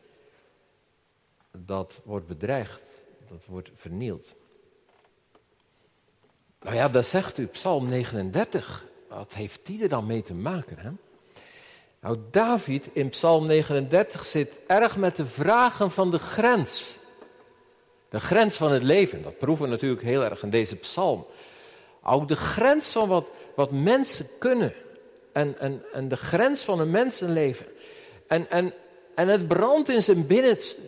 dat 1.50 2.00
wordt 2.04 2.26
bedreigd, 2.26 3.02
dat 3.28 3.44
wordt 3.44 3.70
vernield. 3.74 4.34
Nou 6.60 6.76
ja, 6.76 6.88
dat 6.88 7.06
zegt 7.06 7.38
u, 7.38 7.46
Psalm 7.46 7.88
39. 7.88 8.84
Wat 9.08 9.34
heeft 9.34 9.66
die 9.66 9.82
er 9.82 9.88
dan 9.88 10.06
mee 10.06 10.22
te 10.22 10.34
maken? 10.34 10.78
Hè? 10.78 10.90
Nou, 12.00 12.18
David 12.30 12.88
in 12.92 13.08
Psalm 13.08 13.46
39 13.46 14.24
zit 14.24 14.58
erg 14.66 14.96
met 14.96 15.16
de 15.16 15.26
vragen 15.26 15.90
van 15.90 16.10
de 16.10 16.18
grens. 16.18 16.95
De 18.08 18.20
grens 18.20 18.56
van 18.56 18.72
het 18.72 18.82
leven, 18.82 19.22
dat 19.22 19.38
proeven 19.38 19.64
we 19.64 19.70
natuurlijk 19.70 20.02
heel 20.02 20.24
erg 20.24 20.42
in 20.42 20.50
deze 20.50 20.76
psalm. 20.76 21.26
Ook 22.02 22.28
de 22.28 22.36
grens 22.36 22.92
van 22.92 23.08
wat, 23.08 23.30
wat 23.54 23.70
mensen 23.70 24.26
kunnen. 24.38 24.74
En, 25.32 25.58
en, 25.58 25.82
en 25.92 26.08
de 26.08 26.16
grens 26.16 26.64
van 26.64 26.80
een 26.80 26.90
mensenleven. 26.90 27.66
En, 28.26 28.50
en, 28.50 28.72
en 29.14 29.28
het 29.28 29.48
brandt 29.48 29.88
in 29.88 30.02
zijn 30.02 30.26
binnenste. 30.26 30.80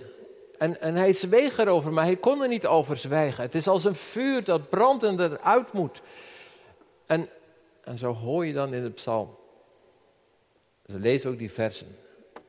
En, 0.59 0.81
en 0.81 0.95
hij 0.95 1.13
zweeg 1.13 1.59
erover, 1.59 1.93
maar 1.93 2.05
hij 2.05 2.17
kon 2.17 2.43
er 2.43 2.49
niet 2.49 2.67
over 2.67 2.97
zwijgen. 2.97 3.43
Het 3.43 3.55
is 3.55 3.69
als 3.69 3.85
een 3.85 3.95
vuur 3.95 4.45
dat 4.45 4.69
brandt 4.69 5.03
en 5.03 5.21
eruit 5.21 5.73
moet. 5.73 6.03
En, 7.07 7.29
en 7.85 7.99
zo 7.99 8.15
hoor 8.15 8.47
je 8.47 8.53
dan 8.53 8.75
in 8.75 8.83
de 8.83 8.91
psalm. 8.91 9.37
Ze 10.87 10.99
lezen 10.99 11.31
ook 11.31 11.39
die 11.39 11.53
versen. 11.53 11.97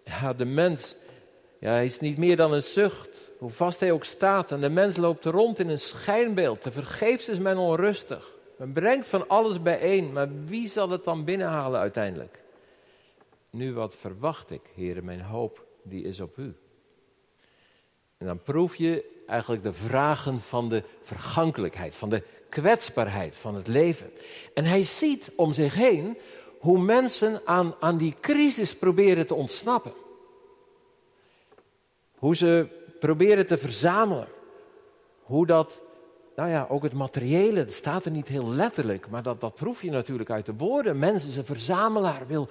Ja, 0.03 0.33
de 0.33 0.45
mens, 0.45 0.95
ja, 1.59 1.71
hij 1.71 1.85
is 1.85 1.99
niet 1.99 2.17
meer 2.17 2.35
dan 2.35 2.53
een 2.53 2.63
zucht, 2.63 3.28
hoe 3.39 3.49
vast 3.49 3.79
hij 3.79 3.91
ook 3.91 4.03
staat. 4.03 4.51
En 4.51 4.61
de 4.61 4.69
mens 4.69 4.97
loopt 4.97 5.25
rond 5.25 5.59
in 5.59 5.69
een 5.69 5.79
schijnbeeld. 5.79 6.61
Te 6.61 6.71
vergeefs 6.71 7.29
is 7.29 7.39
men 7.39 7.57
onrustig. 7.57 8.37
Men 8.57 8.73
brengt 8.73 9.07
van 9.07 9.27
alles 9.27 9.61
bijeen, 9.61 10.13
maar 10.13 10.29
wie 10.45 10.69
zal 10.69 10.89
het 10.89 11.03
dan 11.03 11.23
binnenhalen 11.23 11.79
uiteindelijk? 11.79 12.41
Nu 13.49 13.73
wat 13.73 13.95
verwacht 13.95 14.51
ik, 14.51 14.61
heren, 14.75 15.05
mijn 15.05 15.21
hoop, 15.21 15.65
die 15.83 16.03
is 16.03 16.19
op 16.19 16.37
u. 16.37 16.55
En 18.17 18.25
dan 18.25 18.41
proef 18.43 18.75
je 18.75 19.23
eigenlijk 19.27 19.63
de 19.63 19.73
vragen 19.73 20.41
van 20.41 20.69
de 20.69 20.83
vergankelijkheid, 21.01 21.95
van 21.95 22.09
de 22.09 22.23
kwetsbaarheid 22.49 23.35
van 23.35 23.55
het 23.55 23.67
leven. 23.67 24.11
En 24.53 24.65
hij 24.65 24.83
ziet 24.83 25.31
om 25.35 25.53
zich 25.53 25.73
heen 25.73 26.17
hoe 26.59 26.79
mensen 26.79 27.41
aan, 27.45 27.75
aan 27.79 27.97
die 27.97 28.15
crisis 28.19 28.75
proberen 28.75 29.27
te 29.27 29.33
ontsnappen. 29.33 29.93
Hoe 32.17 32.35
ze 32.35 32.78
proberen 32.99 33.47
te 33.47 33.57
verzamelen. 33.57 34.27
Hoe 35.21 35.45
dat, 35.45 35.81
nou 36.35 36.49
ja, 36.49 36.67
ook 36.69 36.83
het 36.83 36.93
materiële, 36.93 37.63
dat 37.63 37.73
staat 37.73 38.05
er 38.05 38.11
niet 38.11 38.27
heel 38.27 38.49
letterlijk, 38.49 39.09
maar 39.09 39.23
dat, 39.23 39.41
dat 39.41 39.55
proef 39.55 39.81
je 39.81 39.91
natuurlijk 39.91 40.29
uit 40.29 40.45
de 40.45 40.53
woorden. 40.53 40.99
Mensen, 40.99 41.37
een 41.37 41.45
verzamelaar 41.45 42.27
wil, 42.27 42.49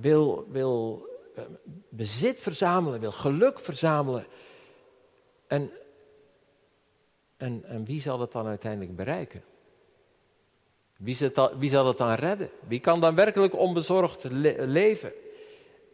wil, 0.00 0.46
wil 0.50 1.06
eh, 1.34 1.42
bezit 1.88 2.40
verzamelen, 2.40 3.00
wil 3.00 3.12
geluk 3.12 3.58
verzamelen. 3.58 4.26
En, 5.46 5.70
en, 7.36 7.64
en 7.64 7.84
wie 7.84 8.00
zal 8.00 8.18
dat 8.18 8.32
dan 8.32 8.46
uiteindelijk 8.46 8.96
bereiken? 8.96 9.42
Wie, 10.96 11.16
wie 11.58 11.70
zal 11.70 11.94
dan 11.94 12.14
redden? 12.14 12.50
Wie 12.68 12.80
kan 12.80 13.00
dan 13.00 13.14
werkelijk 13.14 13.54
onbezorgd 13.54 14.24
leven? 14.58 15.12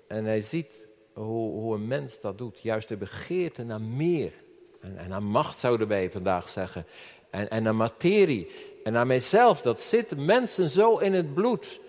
En 0.07 0.25
hij 0.25 0.43
ziet 0.43 0.88
hoe, 1.25 1.61
hoe, 1.61 1.75
een 1.75 1.87
mens 1.87 2.21
dat 2.21 2.39
doet. 2.39 2.61
Juist 2.61 2.89
de 2.89 2.97
begeerte 2.97 3.65
naar 3.65 3.81
meer. 3.81 4.33
En, 4.81 4.99
en 4.99 5.09
naar 5.09 5.23
macht 5.23 5.59
zouden 5.59 5.89
wij 5.89 6.11
vandaag 6.11 6.49
zeggen. 6.49 6.87
En, 7.31 7.51
en 7.51 7.63
naar 7.63 7.75
materie. 7.75 8.51
En 8.85 8.93
naar 8.93 9.07
mijzelf. 9.07 9.61
Dat 9.61 9.83
zit 9.83 10.17
mensen 10.17 10.71
zo 10.71 10.99
in 10.99 11.13
het 11.13 11.35
bloed. 11.35 11.81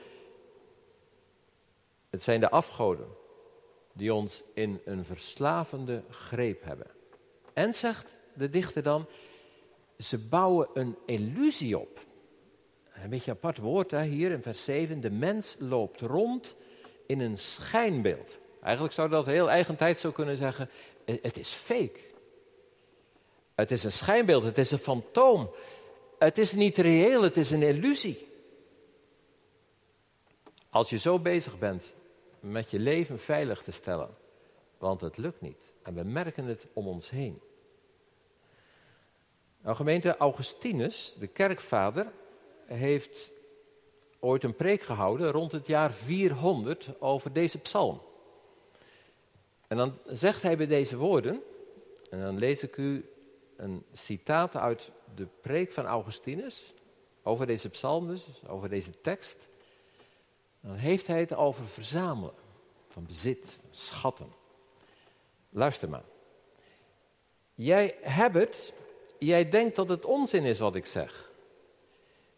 Het 2.10 2.24
zijn 2.24 2.40
de 2.40 2.50
afgoden 2.50 3.08
die 3.94 4.14
ons 4.14 4.44
in 4.54 4.82
een 4.86 5.06
verslavende 5.06 6.04
greep 6.10 6.64
hebben. 6.64 6.88
En 7.54 7.74
zegt 7.74 8.18
de 8.34 8.50
dichter 8.50 8.84
dan, 8.84 9.08
ze 9.98 10.18
bouwen 10.18 10.68
een 10.74 10.98
illusie 11.06 11.78
op. 11.78 12.00
Een 12.94 13.10
beetje 13.10 13.32
apart 13.32 13.58
woord 13.58 13.92
hier 13.92 14.32
in 14.32 14.42
vers 14.42 14.64
7. 14.64 15.02
De 15.02 15.12
mens 15.12 15.56
loopt 15.60 16.02
rond 16.02 16.56
in 17.06 17.20
een 17.20 17.38
schijnbeeld. 17.38 18.40
Eigenlijk 18.62 18.94
zou 18.94 19.10
dat 19.10 19.26
heel 19.26 19.50
eigen 19.50 19.76
tijd 19.76 20.00
zo 20.00 20.12
kunnen 20.12 20.38
zeggen. 20.38 20.70
Het 21.06 21.38
is 21.38 21.52
fake. 21.52 22.00
Het 23.56 23.72
is 23.72 23.84
een 23.84 23.92
schijnbeeld, 23.92 24.44
het 24.44 24.58
is 24.58 24.72
een 24.72 24.78
fantoom. 24.78 25.50
Het 26.20 26.38
is 26.38 26.54
niet 26.54 26.78
reëel, 26.78 27.22
het 27.22 27.38
is 27.38 27.52
een 27.52 27.64
illusie. 27.64 28.28
Als 30.70 30.90
je 30.90 30.98
zo 30.98 31.20
bezig 31.20 31.60
bent 31.60 31.94
met 32.40 32.70
je 32.72 32.80
leven 32.80 33.20
veilig 33.20 33.62
te 33.64 33.72
stellen, 33.72 34.18
want 34.78 35.02
het 35.02 35.18
lukt 35.18 35.42
niet. 35.42 35.74
En 35.84 35.94
we 35.94 36.04
merken 36.04 36.46
het 36.46 36.66
om 36.74 36.88
ons 36.88 37.10
heen. 37.10 37.42
Nou, 39.62 39.76
gemeente 39.76 40.18
Augustinus, 40.18 41.16
de 41.20 41.28
kerkvader, 41.28 42.12
heeft 42.66 43.32
ooit 44.20 44.44
een 44.44 44.56
preek 44.56 44.82
gehouden 44.82 45.32
rond 45.32 45.52
het 45.52 45.68
jaar 45.68 45.94
400 45.94 46.90
over 47.00 47.34
deze 47.34 47.60
psalm. 47.60 48.02
En 49.70 49.78
dan 49.78 49.98
zegt 50.06 50.42
hij 50.42 50.58
bij 50.58 50.68
deze 50.68 50.98
woorden, 50.98 51.44
en 52.10 52.20
dan 52.20 52.38
lees 52.38 52.64
ik 52.64 52.78
u 52.78 53.10
een 53.56 53.84
citaat 53.92 54.56
uit 54.56 54.92
de 55.16 55.28
preek 55.42 55.72
van 55.72 55.86
Augustinus 55.86 56.74
over 57.24 57.48
deze 57.48 57.70
psalm 57.70 58.16
over 58.48 58.70
deze 58.70 59.02
tekst. 59.02 59.48
Dan 60.62 60.76
heeft 60.76 61.08
hij 61.08 61.20
het 61.20 61.36
over 61.36 61.66
verzamelen 61.66 62.34
van 62.88 63.06
bezit, 63.06 63.60
schatten. 63.72 64.34
Luister 65.50 65.90
maar. 65.90 66.06
Jij 67.54 67.96
hebt 68.02 68.74
jij 69.18 69.50
denkt 69.50 69.76
dat 69.76 69.90
het 69.90 70.06
onzin 70.06 70.44
is 70.44 70.60
wat 70.60 70.76
ik 70.76 70.86
zeg. 70.86 71.32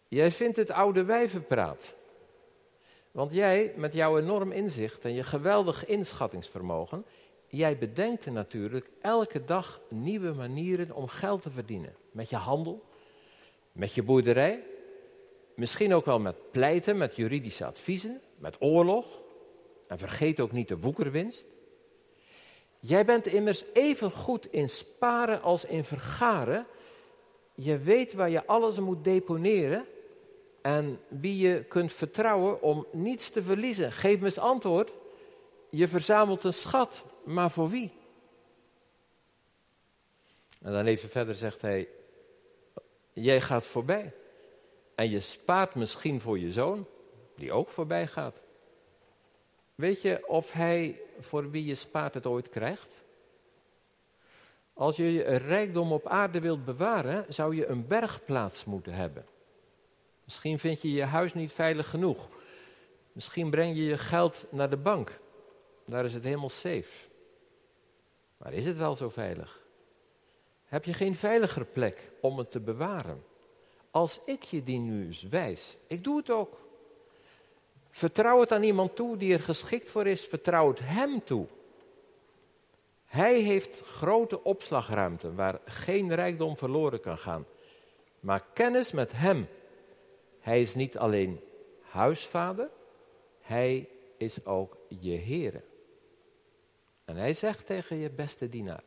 Jij 0.07 0.31
vindt 0.31 0.57
het 0.57 0.71
oude 0.71 1.03
wijvenpraat. 1.03 1.93
Want 3.11 3.33
jij, 3.33 3.73
met 3.75 3.93
jouw 3.93 4.17
enorm 4.17 4.51
inzicht 4.51 5.05
en 5.05 5.13
je 5.13 5.23
geweldig 5.23 5.85
inschattingsvermogen, 5.85 7.05
jij 7.51 7.77
bedenkt 7.77 8.25
natuurlijk 8.25 8.89
elke 9.01 9.45
dag 9.45 9.81
nieuwe 9.89 10.33
manieren 10.33 10.95
om 10.95 11.07
geld 11.07 11.41
te 11.41 11.51
verdienen. 11.51 11.95
Met 12.11 12.29
je 12.29 12.35
handel, 12.35 12.83
met 13.71 13.93
je 13.93 14.03
boerderij, 14.03 14.63
misschien 15.55 15.93
ook 15.93 16.05
wel 16.05 16.19
met 16.19 16.51
pleiten, 16.51 16.97
met 16.97 17.15
juridische 17.15 17.65
adviezen, 17.65 18.21
met 18.37 18.55
oorlog. 18.59 19.21
En 19.87 19.97
vergeet 19.97 20.39
ook 20.39 20.51
niet 20.51 20.67
de 20.67 20.79
woekerwinst. 20.79 21.45
Jij 22.79 23.05
bent 23.05 23.25
immers 23.25 23.63
even 23.73 24.11
goed 24.11 24.51
in 24.51 24.69
sparen 24.69 25.41
als 25.41 25.65
in 25.65 25.83
vergaren. 25.83 26.65
Je 27.53 27.77
weet 27.77 28.13
waar 28.13 28.29
je 28.29 28.45
alles 28.45 28.79
moet 28.79 29.03
deponeren 29.03 29.85
en 30.61 30.99
wie 31.07 31.37
je 31.37 31.63
kunt 31.63 31.91
vertrouwen 31.91 32.61
om 32.61 32.85
niets 32.91 33.29
te 33.29 33.43
verliezen. 33.43 33.91
Geef 33.91 34.19
me 34.19 34.25
eens 34.25 34.37
antwoord. 34.37 34.91
Je 35.69 35.87
verzamelt 35.87 36.43
een 36.43 36.53
schat, 36.53 37.03
maar 37.23 37.51
voor 37.51 37.69
wie? 37.69 37.91
En 40.61 40.71
dan 40.71 40.85
even 40.85 41.09
verder 41.09 41.35
zegt 41.35 41.61
hij, 41.61 41.87
jij 43.13 43.41
gaat 43.41 43.65
voorbij. 43.65 44.13
En 44.95 45.09
je 45.09 45.19
spaart 45.19 45.75
misschien 45.75 46.21
voor 46.21 46.39
je 46.39 46.51
zoon, 46.51 46.87
die 47.35 47.51
ook 47.51 47.69
voorbij 47.69 48.07
gaat. 48.07 48.43
Weet 49.75 50.01
je 50.01 50.27
of 50.27 50.51
hij 50.51 51.01
voor 51.19 51.51
wie 51.51 51.65
je 51.65 51.75
spaart 51.75 52.13
het 52.13 52.25
ooit 52.25 52.49
krijgt? 52.49 53.03
Als 54.73 54.95
je 54.95 55.13
je 55.13 55.23
rijkdom 55.23 55.91
op 55.91 56.07
aarde 56.07 56.39
wilt 56.39 56.65
bewaren, 56.65 57.25
zou 57.29 57.55
je 57.55 57.67
een 57.67 57.87
bergplaats 57.87 58.65
moeten 58.65 58.93
hebben. 58.93 59.25
Misschien 60.23 60.59
vind 60.59 60.81
je 60.81 60.91
je 60.91 61.03
huis 61.03 61.33
niet 61.33 61.51
veilig 61.51 61.89
genoeg. 61.89 62.27
Misschien 63.11 63.49
breng 63.49 63.75
je 63.75 63.83
je 63.83 63.97
geld 63.97 64.45
naar 64.49 64.69
de 64.69 64.77
bank. 64.77 65.19
Daar 65.85 66.05
is 66.05 66.13
het 66.13 66.23
helemaal 66.23 66.49
safe. 66.49 67.09
Maar 68.41 68.53
is 68.53 68.65
het 68.65 68.77
wel 68.77 68.95
zo 68.95 69.09
veilig? 69.09 69.61
Heb 70.65 70.85
je 70.85 70.93
geen 70.93 71.15
veiliger 71.15 71.65
plek 71.65 72.11
om 72.21 72.37
het 72.37 72.51
te 72.51 72.59
bewaren? 72.59 73.23
Als 73.91 74.21
ik 74.25 74.43
je 74.43 74.63
die 74.63 74.79
nu 74.79 75.05
eens 75.05 75.23
wijs, 75.23 75.77
ik 75.87 76.03
doe 76.03 76.17
het 76.17 76.29
ook. 76.29 76.59
Vertrouw 77.89 78.39
het 78.39 78.51
aan 78.51 78.63
iemand 78.63 78.95
toe 78.95 79.17
die 79.17 79.33
er 79.33 79.43
geschikt 79.43 79.89
voor 79.89 80.07
is. 80.07 80.25
Vertrouw 80.25 80.67
het 80.67 80.79
Hem 80.83 81.23
toe. 81.23 81.47
Hij 83.05 83.39
heeft 83.39 83.81
grote 83.81 84.43
opslagruimte 84.43 85.33
waar 85.33 85.59
geen 85.65 86.15
rijkdom 86.15 86.57
verloren 86.57 86.99
kan 86.99 87.17
gaan. 87.17 87.45
Maar 88.19 88.45
kennis 88.53 88.91
met 88.91 89.11
Hem. 89.11 89.47
Hij 90.39 90.61
is 90.61 90.75
niet 90.75 90.97
alleen 90.97 91.39
huisvader, 91.81 92.69
Hij 93.41 93.89
is 94.17 94.45
ook 94.45 94.77
je 94.87 95.11
Heer. 95.11 95.63
En 97.11 97.17
Hij 97.17 97.33
zegt 97.33 97.65
tegen 97.65 97.97
je 97.97 98.11
beste 98.11 98.49
dienaar, 98.49 98.83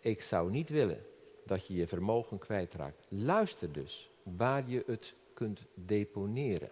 ik 0.00 0.22
zou 0.22 0.50
niet 0.50 0.68
willen 0.68 1.06
dat 1.44 1.66
je 1.66 1.74
je 1.74 1.86
vermogen 1.86 2.38
kwijtraakt. 2.38 3.06
Luister 3.08 3.72
dus 3.72 4.10
waar 4.22 4.68
je 4.68 4.82
het 4.86 5.14
kunt 5.34 5.66
deponeren. 5.74 6.70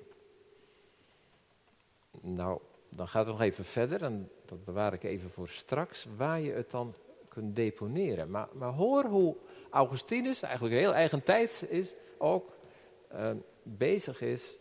Nou, 2.20 2.60
dan 2.88 3.08
gaat 3.08 3.26
het 3.26 3.34
nog 3.34 3.44
even 3.44 3.64
verder 3.64 4.02
en 4.02 4.30
dat 4.44 4.64
bewaar 4.64 4.92
ik 4.92 5.02
even 5.02 5.30
voor 5.30 5.48
straks, 5.48 6.06
waar 6.16 6.40
je 6.40 6.52
het 6.52 6.70
dan 6.70 6.94
kunt 7.28 7.56
deponeren. 7.56 8.30
Maar, 8.30 8.48
maar 8.52 8.72
hoor 8.72 9.04
hoe 9.04 9.36
Augustinus, 9.70 10.42
eigenlijk 10.42 10.74
heel 10.74 10.94
eigen 10.94 11.22
tijd 11.22 11.66
is, 11.68 11.94
ook 12.18 12.56
uh, 13.12 13.30
bezig 13.62 14.20
is 14.20 14.56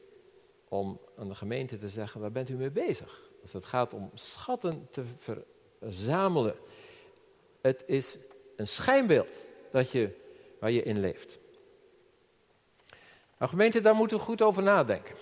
om 0.67 0.99
aan 1.17 1.27
de 1.27 1.35
gemeente 1.35 1.77
te 1.77 1.89
zeggen, 1.89 2.21
waar 2.21 2.31
bent 2.31 2.49
u 2.49 2.55
mee 2.55 2.71
bezig? 2.71 3.29
Als 3.47 3.55
het 3.55 3.65
gaat 3.65 3.93
om 3.93 4.11
schatten 4.13 4.87
te 4.91 5.03
verzamelen. 5.79 6.55
Het 7.61 7.83
is 7.85 8.17
een 8.55 8.67
schijnbeeld 8.67 9.45
dat 9.71 9.91
je, 9.91 10.09
waar 10.59 10.71
je 10.71 10.83
in 10.83 10.99
leeft. 10.99 11.39
Nou 13.37 13.51
gemeente, 13.51 13.81
daar 13.81 13.95
moeten 13.95 14.17
we 14.17 14.23
goed 14.23 14.41
over 14.41 14.63
nadenken. 14.63 15.15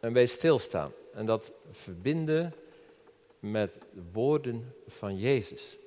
En 0.00 0.12
bij 0.12 0.26
stilstaan. 0.26 0.92
En 1.12 1.26
dat 1.26 1.52
verbinden 1.70 2.54
met 3.38 3.78
woorden 4.12 4.74
van 4.86 5.18
Jezus. 5.18 5.78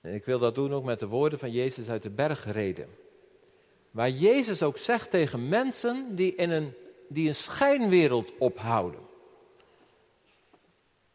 En 0.00 0.14
ik 0.14 0.24
wil 0.24 0.38
dat 0.38 0.54
doen 0.54 0.72
ook 0.72 0.84
met 0.84 0.98
de 0.98 1.06
woorden 1.06 1.38
van 1.38 1.50
Jezus 1.50 1.88
uit 1.88 2.02
de 2.02 2.10
bergreden. 2.10 2.88
Waar 3.90 4.10
Jezus 4.10 4.62
ook 4.62 4.78
zegt 4.78 5.10
tegen 5.10 5.48
mensen 5.48 6.16
die, 6.16 6.34
in 6.34 6.50
een, 6.50 6.74
die 7.08 7.28
een 7.28 7.34
schijnwereld 7.34 8.38
ophouden. 8.38 9.00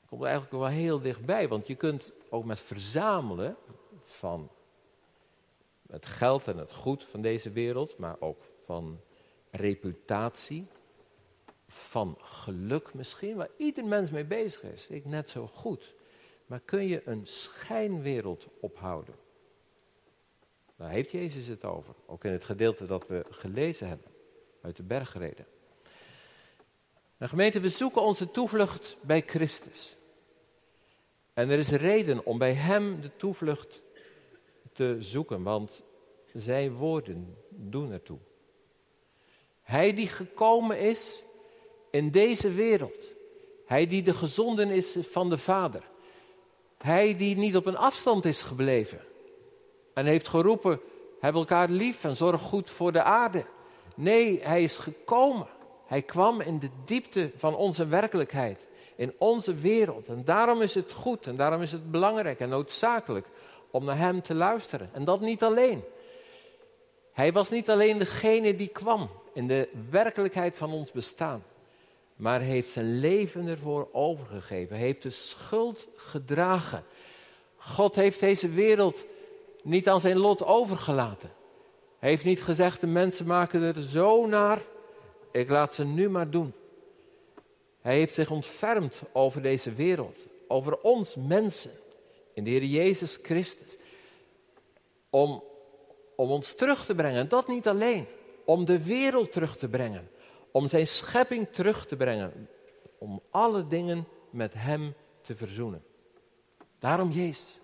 Komt 0.06 0.22
er 0.22 0.28
eigenlijk 0.28 0.58
wel 0.58 0.72
heel 0.72 1.02
dichtbij, 1.02 1.48
want 1.48 1.68
je 1.68 1.76
kunt 1.76 2.12
ook 2.30 2.46
met 2.46 2.60
verzamelen 2.60 3.58
van 4.04 4.50
het 5.88 6.06
geld 6.06 6.48
en 6.48 6.58
het 6.58 6.74
goed 6.74 7.04
van 7.04 7.22
deze 7.22 7.52
wereld, 7.52 7.98
maar 7.98 8.16
ook 8.20 8.42
van 8.60 9.00
reputatie, 9.52 10.68
van 11.68 12.18
geluk 12.22 12.94
misschien, 12.94 13.36
waar 13.36 13.50
ieder 13.58 13.86
mens 13.86 14.12
mee 14.12 14.26
bezig 14.26 14.64
is. 14.64 14.88
Ik 14.88 15.06
net 15.06 15.30
zo 15.30 15.48
goed. 15.48 15.96
Maar 16.46 16.60
kun 16.60 16.88
je 16.88 17.02
een 17.06 17.28
schijnwereld 17.28 18.48
ophouden? 18.60 19.16
Daar 20.76 20.90
heeft 20.90 21.12
Jezus 21.12 21.48
het 21.48 21.66
over. 21.66 21.96
Ook 22.06 22.24
in 22.24 22.32
het 22.32 22.44
gedeelte 22.44 22.86
dat 22.86 23.08
we 23.08 23.26
gelezen 23.30 23.88
hebben 23.88 24.12
uit 24.62 24.76
de 24.76 24.84
bergreden. 24.84 25.46
Nou, 27.18 27.32
gemeente, 27.32 27.60
we 27.60 27.70
zoeken 27.70 28.02
onze 28.02 28.32
toevlucht 28.32 28.98
bij 29.02 29.24
Christus. 29.26 29.96
En 31.34 31.50
er 31.50 31.60
is 31.60 31.70
reden 31.70 32.26
om 32.26 32.38
bij 32.38 32.54
Hem 32.54 33.02
de 33.02 33.12
toevlucht 33.18 33.82
te 34.74 34.98
zoeken, 35.00 35.44
want 35.44 35.84
Zijn 36.34 36.74
woorden 36.74 37.38
doen 37.50 37.92
ertoe. 37.92 38.18
Hij 39.64 39.94
die 39.94 40.08
gekomen 40.08 40.80
is 40.80 41.24
in 41.92 42.12
deze 42.12 42.52
wereld. 42.52 43.14
Hij 43.66 43.86
die 43.86 44.04
de 44.04 44.14
gezonden 44.14 44.70
is 44.70 44.98
van 45.02 45.30
de 45.30 45.38
Vader. 45.38 45.84
Hij 46.78 47.16
die 47.16 47.38
niet 47.38 47.56
op 47.56 47.66
een 47.66 47.78
afstand 47.78 48.26
is 48.26 48.42
gebleven. 48.42 49.00
En 49.94 50.06
heeft 50.06 50.28
geroepen, 50.28 50.80
heb 51.20 51.34
elkaar 51.34 51.70
lief 51.70 52.04
en 52.04 52.16
zorg 52.16 52.42
goed 52.42 52.70
voor 52.70 52.92
de 52.92 53.04
aarde. 53.04 53.46
Nee, 53.96 54.40
hij 54.44 54.64
is 54.64 54.78
gekomen. 54.78 55.48
Hij 55.88 56.02
kwam 56.02 56.42
in 56.42 56.60
de 56.60 56.70
diepte 56.86 57.32
van 57.36 57.56
onze 57.56 57.88
werkelijkheid. 57.88 58.68
In 58.96 59.14
onze 59.18 59.54
wereld. 59.56 60.08
En 60.08 60.24
daarom 60.24 60.62
is 60.62 60.76
het 60.76 60.92
goed 60.92 61.28
en 61.28 61.36
daarom 61.36 61.62
is 61.62 61.72
het 61.72 61.92
belangrijk 61.92 62.40
en 62.40 62.50
noodzakelijk 62.50 63.28
om 63.72 63.86
naar 63.86 63.98
hem 63.98 64.22
te 64.22 64.34
luisteren. 64.34 64.90
En 64.94 65.04
dat 65.04 65.22
niet 65.22 65.44
alleen. 65.44 65.84
Hij 67.12 67.32
was 67.32 67.50
niet 67.50 67.70
alleen 67.70 67.98
degene 67.98 68.56
die 68.56 68.68
kwam 68.68 69.10
in 69.34 69.48
de 69.48 69.70
werkelijkheid 69.90 70.58
van 70.58 70.72
ons 70.72 70.92
bestaan 70.92 71.44
maar 72.18 72.42
heeft 72.42 72.72
zijn 72.72 73.00
leven 73.00 73.48
ervoor 73.48 73.88
overgegeven. 73.92 74.76
Hij 74.76 74.86
heeft 74.86 75.04
de 75.04 75.10
schuld 75.10 75.88
gedragen. 75.96 76.84
God 77.58 77.96
heeft 77.96 78.20
deze 78.20 78.50
wereld 78.50 79.06
niet 79.64 79.90
aan 79.90 80.00
zijn 80.00 80.18
lot 80.18 80.46
overgelaten. 80.46 81.32
Hij 82.00 82.10
heeft 82.10 82.24
niet 82.24 82.44
gezegd, 82.44 82.82
de 82.82 82.88
mensen 82.88 83.26
maken 83.26 83.62
er 83.62 83.82
zo 83.82 84.26
naar, 84.26 84.62
ik 85.40 85.50
laat 85.50 85.74
ze 85.74 85.86
nu 85.86 86.10
maar 86.10 86.30
doen. 86.30 86.54
Hij 87.82 87.96
heeft 87.96 88.14
zich 88.14 88.32
ontfermd 88.32 89.02
over 89.14 89.42
deze 89.42 89.74
wereld, 89.74 90.28
over 90.48 90.78
ons 90.82 91.16
mensen, 91.16 91.72
in 92.34 92.44
de 92.44 92.50
Heer 92.50 92.64
Jezus 92.64 93.20
Christus. 93.22 93.78
Om, 95.10 95.44
om 96.16 96.32
ons 96.32 96.56
terug 96.56 96.86
te 96.86 96.96
brengen, 96.96 97.20
en 97.20 97.28
dat 97.28 97.48
niet 97.48 97.68
alleen, 97.68 98.06
om 98.46 98.66
de 98.66 98.84
wereld 98.84 99.32
terug 99.32 99.58
te 99.58 99.70
brengen 99.70 100.10
om 100.58 100.68
zijn 100.68 100.88
schepping 100.88 101.48
terug 101.52 101.86
te 101.86 101.96
brengen. 101.96 102.50
Om 102.98 103.22
alle 103.30 103.68
dingen 103.68 104.08
met 104.30 104.54
hem 104.54 104.94
te 105.22 105.36
verzoenen. 105.36 105.84
Daarom 106.80 107.10
Jezus. 107.10 107.62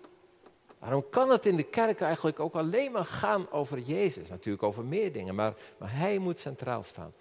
Waarom 0.78 1.04
kan 1.10 1.30
het 1.30 1.46
in 1.46 1.56
de 1.56 1.62
kerk 1.62 2.00
eigenlijk 2.00 2.40
ook 2.40 2.54
alleen 2.54 2.92
maar 2.92 3.04
gaan 3.04 3.50
over 3.50 3.78
Jezus? 3.78 4.28
Natuurlijk 4.28 4.62
over 4.62 4.84
meer 4.84 5.12
dingen, 5.12 5.34
maar, 5.34 5.54
maar 5.78 5.96
hij 5.96 6.18
moet 6.18 6.38
centraal 6.38 6.82
staan. 6.82 7.12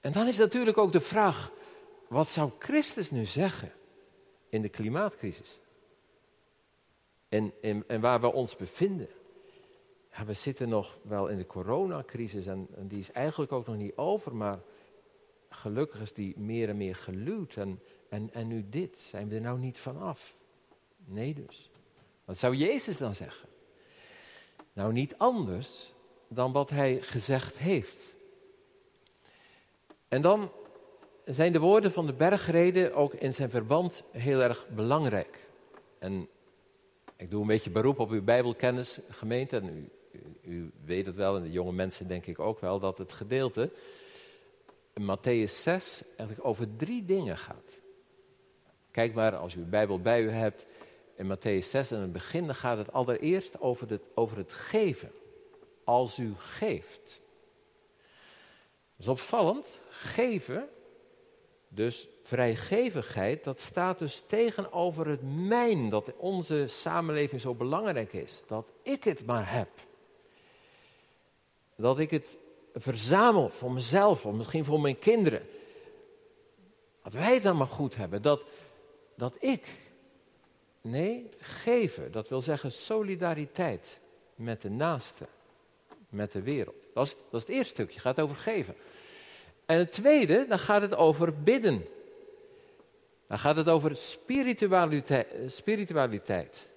En 0.00 0.12
dan 0.12 0.26
is 0.26 0.38
natuurlijk 0.38 0.78
ook 0.78 0.92
de 0.92 1.00
vraag, 1.00 1.52
wat 2.08 2.30
zou 2.30 2.50
Christus 2.58 3.10
nu 3.10 3.24
zeggen 3.24 3.72
in 4.48 4.62
de 4.62 4.68
klimaatcrisis? 4.68 5.60
En, 7.28 7.52
en, 7.86 8.00
waar 8.00 8.20
we 8.20 8.32
ons 8.32 8.56
bevinden. 8.56 9.08
We 10.26 10.32
zitten 10.32 10.68
nog 10.68 10.98
wel 11.02 11.28
in 11.28 11.36
de 11.36 11.46
coronacrisis 11.46 12.46
en, 12.46 12.66
en, 12.76 12.88
die 12.88 12.98
is 12.98 13.12
eigenlijk 13.12 13.52
ook 13.52 13.66
nog 13.66 13.76
niet 13.76 13.96
over, 13.96 14.34
maar 14.34 14.60
gelukkig 15.48 16.00
is 16.00 16.12
die 16.12 16.38
meer 16.38 16.68
en 16.68 16.76
meer 16.76 16.96
geluwd. 16.96 17.56
En, 17.56 17.80
en, 18.08 18.32
en 18.32 18.48
nu 18.48 18.68
dit, 18.68 18.98
zijn 18.98 19.28
we 19.28 19.34
er 19.34 19.40
nou 19.40 19.58
niet 19.58 19.78
vanaf? 19.78 20.34
Nee 21.04 21.34
dus. 21.34 21.70
Wat 22.24 22.38
zou 22.38 22.54
Jezus 22.54 22.98
dan 22.98 23.14
zeggen? 23.14 23.48
Nou, 24.72 24.92
niet 24.92 25.18
anders 25.18 25.94
dan 26.28 26.52
wat 26.52 26.70
hij 26.70 27.02
gezegd 27.02 27.58
heeft. 27.58 27.96
En 30.10 30.22
dan 30.22 30.50
zijn 31.24 31.52
de 31.52 31.58
woorden 31.58 31.92
van 31.92 32.06
de 32.06 32.12
bergreden 32.12 32.94
ook 32.94 33.14
in 33.14 33.34
zijn 33.34 33.50
verband 33.50 34.02
heel 34.10 34.40
erg 34.40 34.68
belangrijk. 34.68 35.48
En 35.98 36.28
ik 37.16 37.30
doe 37.30 37.40
een 37.40 37.46
beetje 37.46 37.70
beroep 37.70 37.98
op 37.98 38.10
uw 38.10 38.22
Bijbelkennis, 38.22 39.00
gemeente. 39.08 39.56
En 39.56 39.68
u, 39.76 39.90
u, 40.42 40.72
weet 40.84 41.06
het 41.06 41.16
wel, 41.16 41.36
en 41.36 41.42
de 41.42 41.50
jonge 41.50 41.72
mensen 41.72 42.08
denk 42.08 42.26
ik 42.26 42.38
ook 42.38 42.60
wel, 42.60 42.78
dat 42.78 42.98
het 42.98 43.12
gedeelte 43.12 43.70
in 44.92 45.02
Matthäus 45.02 45.50
6 45.50 46.04
eigenlijk 46.16 46.48
over 46.48 46.76
drie 46.76 47.04
dingen 47.04 47.36
gaat. 47.36 47.80
Kijk 48.90 49.14
maar, 49.14 49.36
als 49.36 49.54
u 49.54 49.58
uw 49.58 49.68
Bijbel 49.68 50.00
bij 50.00 50.22
u 50.22 50.30
hebt, 50.30 50.66
in 51.16 51.36
Matthäus 51.36 51.66
6 51.66 51.92
in 51.92 52.00
het 52.00 52.12
begin, 52.12 52.46
dan 52.46 52.54
gaat 52.54 52.78
het 52.78 52.92
allereerst 52.92 53.60
over 53.60 53.90
het, 53.90 54.02
over 54.14 54.36
het 54.36 54.52
geven. 54.52 55.10
Als 55.84 56.18
u 56.18 56.32
geeft. 56.36 57.20
Is 59.00 59.08
opvallend. 59.08 59.66
Geven, 59.88 60.68
dus 61.68 62.08
vrijgevigheid, 62.22 63.44
dat 63.44 63.60
staat 63.60 63.98
dus 63.98 64.20
tegenover 64.20 65.06
het 65.06 65.20
mijn 65.22 65.88
dat 65.88 66.08
in 66.08 66.14
onze 66.16 66.66
samenleving 66.66 67.40
zo 67.40 67.54
belangrijk 67.54 68.12
is. 68.12 68.42
Dat 68.46 68.72
ik 68.82 69.04
het 69.04 69.26
maar 69.26 69.52
heb. 69.52 69.68
Dat 71.76 71.98
ik 71.98 72.10
het 72.10 72.38
verzamel 72.74 73.48
voor 73.50 73.72
mezelf, 73.72 74.26
of 74.26 74.34
misschien 74.34 74.64
voor 74.64 74.80
mijn 74.80 74.98
kinderen. 74.98 75.46
Dat 77.02 77.12
wij 77.12 77.34
het 77.34 77.42
dan 77.42 77.56
maar 77.56 77.66
goed 77.66 77.96
hebben. 77.96 78.22
Dat, 78.22 78.42
dat 79.14 79.36
ik. 79.38 79.68
Nee, 80.80 81.28
geven. 81.38 82.12
Dat 82.12 82.28
wil 82.28 82.40
zeggen 82.40 82.72
solidariteit 82.72 84.00
met 84.34 84.62
de 84.62 84.70
naaste, 84.70 85.26
met 86.08 86.32
de 86.32 86.42
wereld. 86.42 86.76
Dat 86.94 87.06
is, 87.06 87.16
dat 87.30 87.40
is 87.40 87.46
het 87.46 87.56
eerste 87.56 87.72
stukje, 87.72 88.00
gaat 88.00 88.20
over 88.20 88.36
geven. 88.36 88.74
En 89.70 89.78
het 89.78 89.92
tweede, 89.92 90.46
dan 90.48 90.58
gaat 90.58 90.82
het 90.82 90.94
over 90.94 91.42
bidden. 91.42 91.86
Dan 93.26 93.38
gaat 93.38 93.56
het 93.56 93.68
over 93.68 93.96
spiritualiteit. 93.96 95.26
spiritualiteit. 95.46 96.70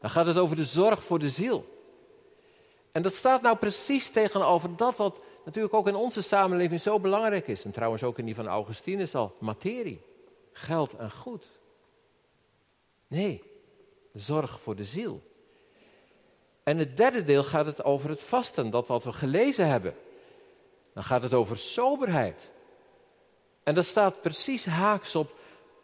Dan 0.00 0.10
gaat 0.10 0.26
het 0.26 0.36
over 0.36 0.56
de 0.56 0.64
zorg 0.64 1.02
voor 1.02 1.18
de 1.18 1.28
ziel. 1.28 1.64
En 2.92 3.02
dat 3.02 3.14
staat 3.14 3.42
nou 3.42 3.56
precies 3.56 4.10
tegenover 4.10 4.76
dat 4.76 4.96
wat 4.96 5.20
natuurlijk 5.44 5.74
ook 5.74 5.88
in 5.88 5.94
onze 5.94 6.22
samenleving 6.22 6.80
zo 6.80 7.00
belangrijk 7.00 7.48
is, 7.48 7.64
en 7.64 7.70
trouwens 7.70 8.02
ook 8.02 8.18
in 8.18 8.24
die 8.24 8.34
van 8.34 8.46
Augustinus 8.46 9.14
al, 9.14 9.36
materie, 9.38 10.00
geld 10.52 10.96
en 10.96 11.10
goed. 11.10 11.44
Nee, 13.06 13.42
zorg 14.14 14.60
voor 14.60 14.76
de 14.76 14.84
ziel. 14.84 15.22
En 16.62 16.78
het 16.78 16.96
derde 16.96 17.24
deel 17.24 17.42
gaat 17.42 17.66
het 17.66 17.84
over 17.84 18.10
het 18.10 18.22
vasten, 18.22 18.70
dat 18.70 18.86
wat 18.86 19.04
we 19.04 19.12
gelezen 19.12 19.68
hebben. 19.68 19.94
Dan 20.98 21.06
gaat 21.06 21.22
het 21.22 21.34
over 21.34 21.58
soberheid. 21.58 22.50
En 23.62 23.74
dat 23.74 23.84
staat 23.84 24.20
precies 24.20 24.66
haaks 24.66 25.14
op 25.14 25.34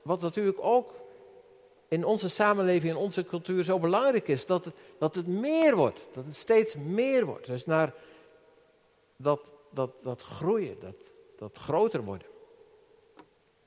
wat 0.02 0.20
natuurlijk 0.20 0.58
ook 0.60 0.94
in 1.88 2.04
onze 2.04 2.28
samenleving, 2.28 2.92
in 2.92 2.98
onze 2.98 3.24
cultuur 3.24 3.64
zo 3.64 3.78
belangrijk 3.78 4.28
is. 4.28 4.46
Dat 4.46 4.64
het, 4.64 4.74
dat 4.98 5.14
het 5.14 5.26
meer 5.26 5.76
wordt, 5.76 6.06
dat 6.12 6.24
het 6.24 6.36
steeds 6.36 6.76
meer 6.76 7.24
wordt. 7.24 7.46
Dus 7.46 7.66
naar 7.66 7.94
dat, 9.16 9.50
dat, 9.70 9.90
dat 10.02 10.22
groeien, 10.22 10.80
dat, 10.80 10.96
dat 11.36 11.58
groter 11.58 12.02
worden. 12.04 12.28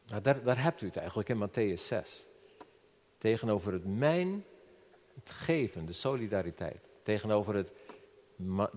Nou, 0.08 0.22
daar, 0.22 0.44
daar 0.44 0.64
hebt 0.64 0.82
u 0.82 0.86
het 0.86 0.98
eigenlijk 0.98 1.30
in 1.30 1.50
Matthäus 1.50 1.82
6. 1.82 2.28
Tegenover 3.18 3.74
het 3.74 3.86
mijn, 3.86 4.46
het 5.16 5.30
geven, 5.30 5.86
de 5.86 5.94
solidariteit. 5.94 6.90
Tegenover 7.04 7.56
het, 7.56 7.72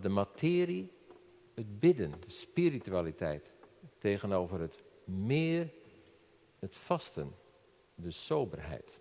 de 0.01 0.09
materie, 0.09 0.99
het 1.61 1.81
bidden, 1.81 2.11
de 2.11 2.33
spiritualiteit. 2.33 3.51
Tegenover 3.99 4.61
het 4.61 4.83
meer, 5.05 5.73
het 6.59 6.77
vasten, 6.77 7.35
de 7.95 8.11
soberheid. 8.11 8.99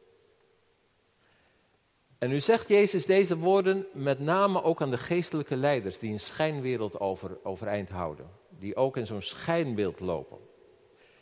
En 2.17 2.29
nu 2.29 2.39
zegt 2.39 2.67
Jezus 2.67 3.05
deze 3.05 3.37
woorden 3.37 3.85
met 3.93 4.19
name 4.19 4.63
ook 4.63 4.81
aan 4.81 4.89
de 4.89 4.97
geestelijke 4.97 5.55
leiders 5.55 5.99
die 5.99 6.11
een 6.11 6.19
schijnwereld 6.19 6.99
over, 6.99 7.37
overeind 7.43 7.89
houden. 7.89 8.29
Die 8.49 8.75
ook 8.75 8.97
in 8.97 9.05
zo'n 9.05 9.21
schijnbeeld 9.21 9.99
lopen. 9.99 10.37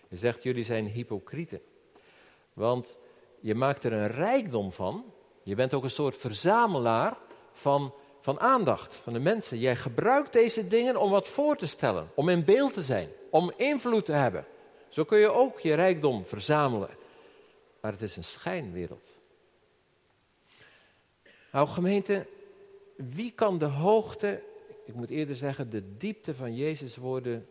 Hij 0.08 0.17
zegt, 0.17 0.43
jullie 0.43 0.63
zijn 0.63 0.88
hypocrieten. 0.88 1.62
Want 2.54 2.97
je 3.39 3.56
maakt 3.56 3.84
er 3.84 3.93
een 3.93 4.08
rijkdom 4.08 4.71
van. 4.71 5.06
Je 5.43 5.56
bent 5.56 5.73
ook 5.73 5.84
een 5.84 5.89
soort 5.89 6.15
verzamelaar 6.15 7.17
van, 7.52 7.93
van 8.28 8.40
aandacht 8.40 8.96
van 8.96 9.13
de 9.13 9.20
mensen. 9.20 9.60
Jij 9.60 9.76
gebruikt 9.76 10.34
deze 10.34 10.68
dingen 10.68 10.96
om 10.96 11.12
wat 11.12 11.28
voor 11.28 11.56
te 11.56 11.68
stellen, 11.68 12.10
om 12.16 12.30
in 12.30 12.46
beeld 12.46 12.74
te 12.74 12.82
zijn, 12.82 13.10
om 13.30 13.52
invloed 13.56 14.06
te 14.06 14.12
hebben. 14.12 14.46
Zo 14.90 15.04
kun 15.04 15.18
je 15.18 15.30
ook 15.30 15.60
je 15.60 15.74
rijkdom 15.74 16.26
verzamelen. 16.26 16.90
Maar 17.82 17.92
het 17.92 18.02
is 18.02 18.16
een 18.16 18.24
schijnwereld. 18.24 19.18
Nou 21.52 21.68
gemeente, 21.68 22.26
wie 22.96 23.32
kan 23.32 23.58
de 23.58 23.66
hoogte, 23.66 24.44
ik 24.86 24.94
moet 24.94 25.10
eerder 25.10 25.36
zeggen 25.36 25.70
de 25.70 25.98
diepte 25.98 26.36
van 26.36 26.56
Jezus 26.56 26.96
woorden, 26.96 27.48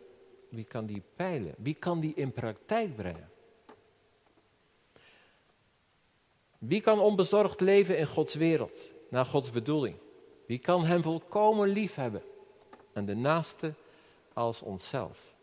wie 0.49 0.65
kan 0.65 0.85
die 0.85 1.01
peilen? 1.15 1.53
Wie 1.57 1.75
kan 1.75 1.99
die 1.99 2.13
in 2.15 2.31
praktijk 2.31 2.95
brengen? 2.95 3.29
Wie 6.57 6.81
kan 6.81 6.99
onbezorgd 6.99 7.61
leven 7.61 7.97
in 7.97 8.07
Gods 8.07 8.35
wereld, 8.35 8.79
naar 9.09 9.25
Gods 9.25 9.51
bedoeling? 9.51 9.95
Wie 10.47 10.59
kan 10.59 10.85
Hem 10.85 11.01
volkomen 11.01 11.67
lief 11.67 11.95
hebben 11.95 12.23
en 12.93 13.05
de 13.05 13.15
naaste 13.15 13.73
als 14.33 14.61
onszelf? 14.61 15.35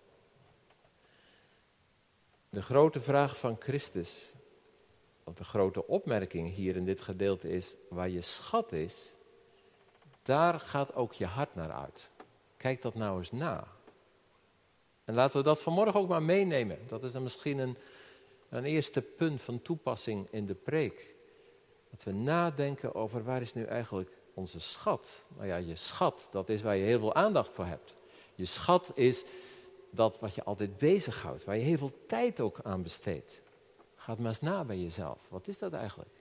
De 2.50 2.62
grote 2.62 3.00
vraag 3.00 3.38
van 3.38 3.56
Christus 3.58 4.34
want 5.24 5.36
de 5.36 5.44
grote 5.44 5.86
opmerking 5.86 6.54
hier 6.54 6.76
in 6.76 6.84
dit 6.84 7.00
gedeelte 7.00 7.48
is, 7.48 7.76
waar 7.88 8.08
je 8.08 8.20
schat 8.20 8.72
is, 8.72 9.14
daar 10.22 10.60
gaat 10.60 10.94
ook 10.94 11.12
je 11.12 11.26
hart 11.26 11.54
naar 11.54 11.72
uit. 11.72 12.08
Kijk 12.56 12.82
dat 12.82 12.94
nou 12.94 13.18
eens 13.18 13.32
na. 13.32 13.66
En 15.04 15.14
laten 15.14 15.36
we 15.36 15.44
dat 15.44 15.62
vanmorgen 15.62 16.00
ook 16.00 16.08
maar 16.08 16.22
meenemen. 16.22 16.78
Dat 16.88 17.04
is 17.04 17.12
dan 17.12 17.22
misschien 17.22 17.58
een, 17.58 17.76
een 18.48 18.64
eerste 18.64 19.02
punt 19.02 19.42
van 19.42 19.62
toepassing 19.62 20.30
in 20.30 20.46
de 20.46 20.54
preek. 20.54 21.14
Dat 21.90 22.02
we 22.02 22.12
nadenken 22.12 22.94
over 22.94 23.24
waar 23.24 23.40
is 23.40 23.54
nu 23.54 23.64
eigenlijk 23.64 24.10
onze 24.34 24.60
schat. 24.60 25.06
Nou 25.36 25.46
ja, 25.46 25.56
je 25.56 25.76
schat, 25.76 26.26
dat 26.30 26.48
is 26.48 26.62
waar 26.62 26.76
je 26.76 26.84
heel 26.84 26.98
veel 26.98 27.14
aandacht 27.14 27.54
voor 27.54 27.66
hebt. 27.66 27.94
Je 28.34 28.46
schat 28.46 28.92
is 28.94 29.24
dat 29.90 30.18
wat 30.20 30.34
je 30.34 30.44
altijd 30.44 30.78
bezighoudt, 30.78 31.44
waar 31.44 31.56
je 31.56 31.62
heel 31.62 31.78
veel 31.78 31.92
tijd 32.06 32.40
ook 32.40 32.60
aan 32.62 32.82
besteedt. 32.82 33.40
Ga 33.96 34.14
maar 34.18 34.28
eens 34.28 34.40
na 34.40 34.64
bij 34.64 34.78
jezelf. 34.78 35.18
Wat 35.28 35.48
is 35.48 35.58
dat 35.58 35.72
eigenlijk? 35.72 36.14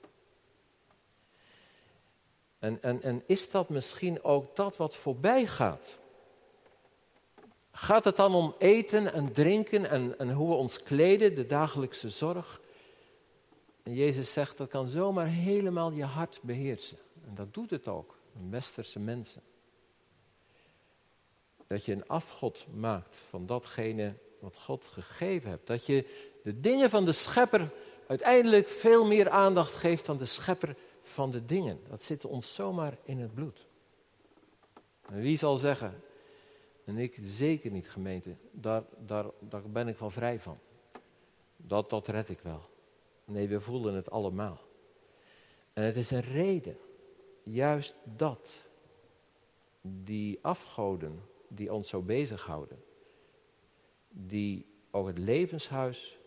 En, 2.59 2.81
en, 2.81 3.01
en 3.01 3.23
is 3.25 3.51
dat 3.51 3.69
misschien 3.69 4.23
ook 4.23 4.55
dat 4.55 4.77
wat 4.77 4.95
voorbij 4.95 5.45
gaat? 5.45 5.97
Gaat 7.71 8.05
het 8.05 8.15
dan 8.15 8.35
om 8.35 8.55
eten 8.57 9.13
en 9.13 9.31
drinken 9.31 9.89
en, 9.89 10.19
en 10.19 10.31
hoe 10.31 10.49
we 10.49 10.55
ons 10.55 10.83
kleden, 10.83 11.35
de 11.35 11.45
dagelijkse 11.45 12.09
zorg? 12.09 12.61
En 13.83 13.93
Jezus 13.93 14.33
zegt 14.33 14.57
dat 14.57 14.69
kan 14.69 14.87
zomaar 14.87 15.27
helemaal 15.27 15.91
je 15.91 16.03
hart 16.03 16.39
beheersen. 16.41 16.97
En 17.27 17.35
dat 17.35 17.53
doet 17.53 17.69
het 17.69 17.87
ook, 17.87 18.17
westerse 18.49 18.99
mensen. 18.99 19.41
Dat 21.67 21.85
je 21.85 21.91
een 21.91 22.07
afgod 22.07 22.67
maakt 22.73 23.15
van 23.15 23.45
datgene 23.45 24.15
wat 24.39 24.55
God 24.57 24.85
gegeven 24.85 25.49
hebt. 25.49 25.67
Dat 25.67 25.85
je 25.85 26.29
de 26.43 26.59
dingen 26.59 26.89
van 26.89 27.05
de 27.05 27.11
schepper 27.11 27.71
uiteindelijk 28.07 28.69
veel 28.69 29.05
meer 29.05 29.29
aandacht 29.29 29.75
geeft 29.75 30.05
dan 30.05 30.17
de 30.17 30.25
schepper 30.25 30.75
van 31.01 31.31
de 31.31 31.45
dingen. 31.45 31.79
Dat 31.89 32.03
zit 32.03 32.25
ons 32.25 32.53
zomaar 32.53 32.97
in 33.03 33.19
het 33.19 33.33
bloed. 33.33 33.67
En 35.05 35.21
wie 35.21 35.37
zal 35.37 35.57
zeggen, 35.57 36.03
en 36.85 36.97
ik 36.97 37.19
zeker 37.21 37.71
niet 37.71 37.89
gemeente, 37.89 38.35
daar, 38.51 38.83
daar, 38.97 39.25
daar 39.39 39.69
ben 39.69 39.87
ik 39.87 39.97
wel 39.97 40.09
vrij 40.09 40.39
van. 40.39 40.59
Dat, 41.57 41.89
dat 41.89 42.07
red 42.07 42.29
ik 42.29 42.39
wel. 42.39 42.69
Nee, 43.25 43.47
we 43.47 43.59
voelen 43.59 43.93
het 43.93 44.11
allemaal. 44.11 44.59
En 45.73 45.83
het 45.83 45.97
is 45.97 46.11
een 46.11 46.21
reden, 46.21 46.77
juist 47.43 47.95
dat, 48.03 48.67
die 49.81 50.39
afgoden 50.41 51.21
die 51.47 51.73
ons 51.73 51.89
zo 51.89 52.01
bezighouden, 52.01 52.83
die 54.09 54.65
ook 54.91 55.07
het 55.07 55.17
levenshuis 55.17 56.17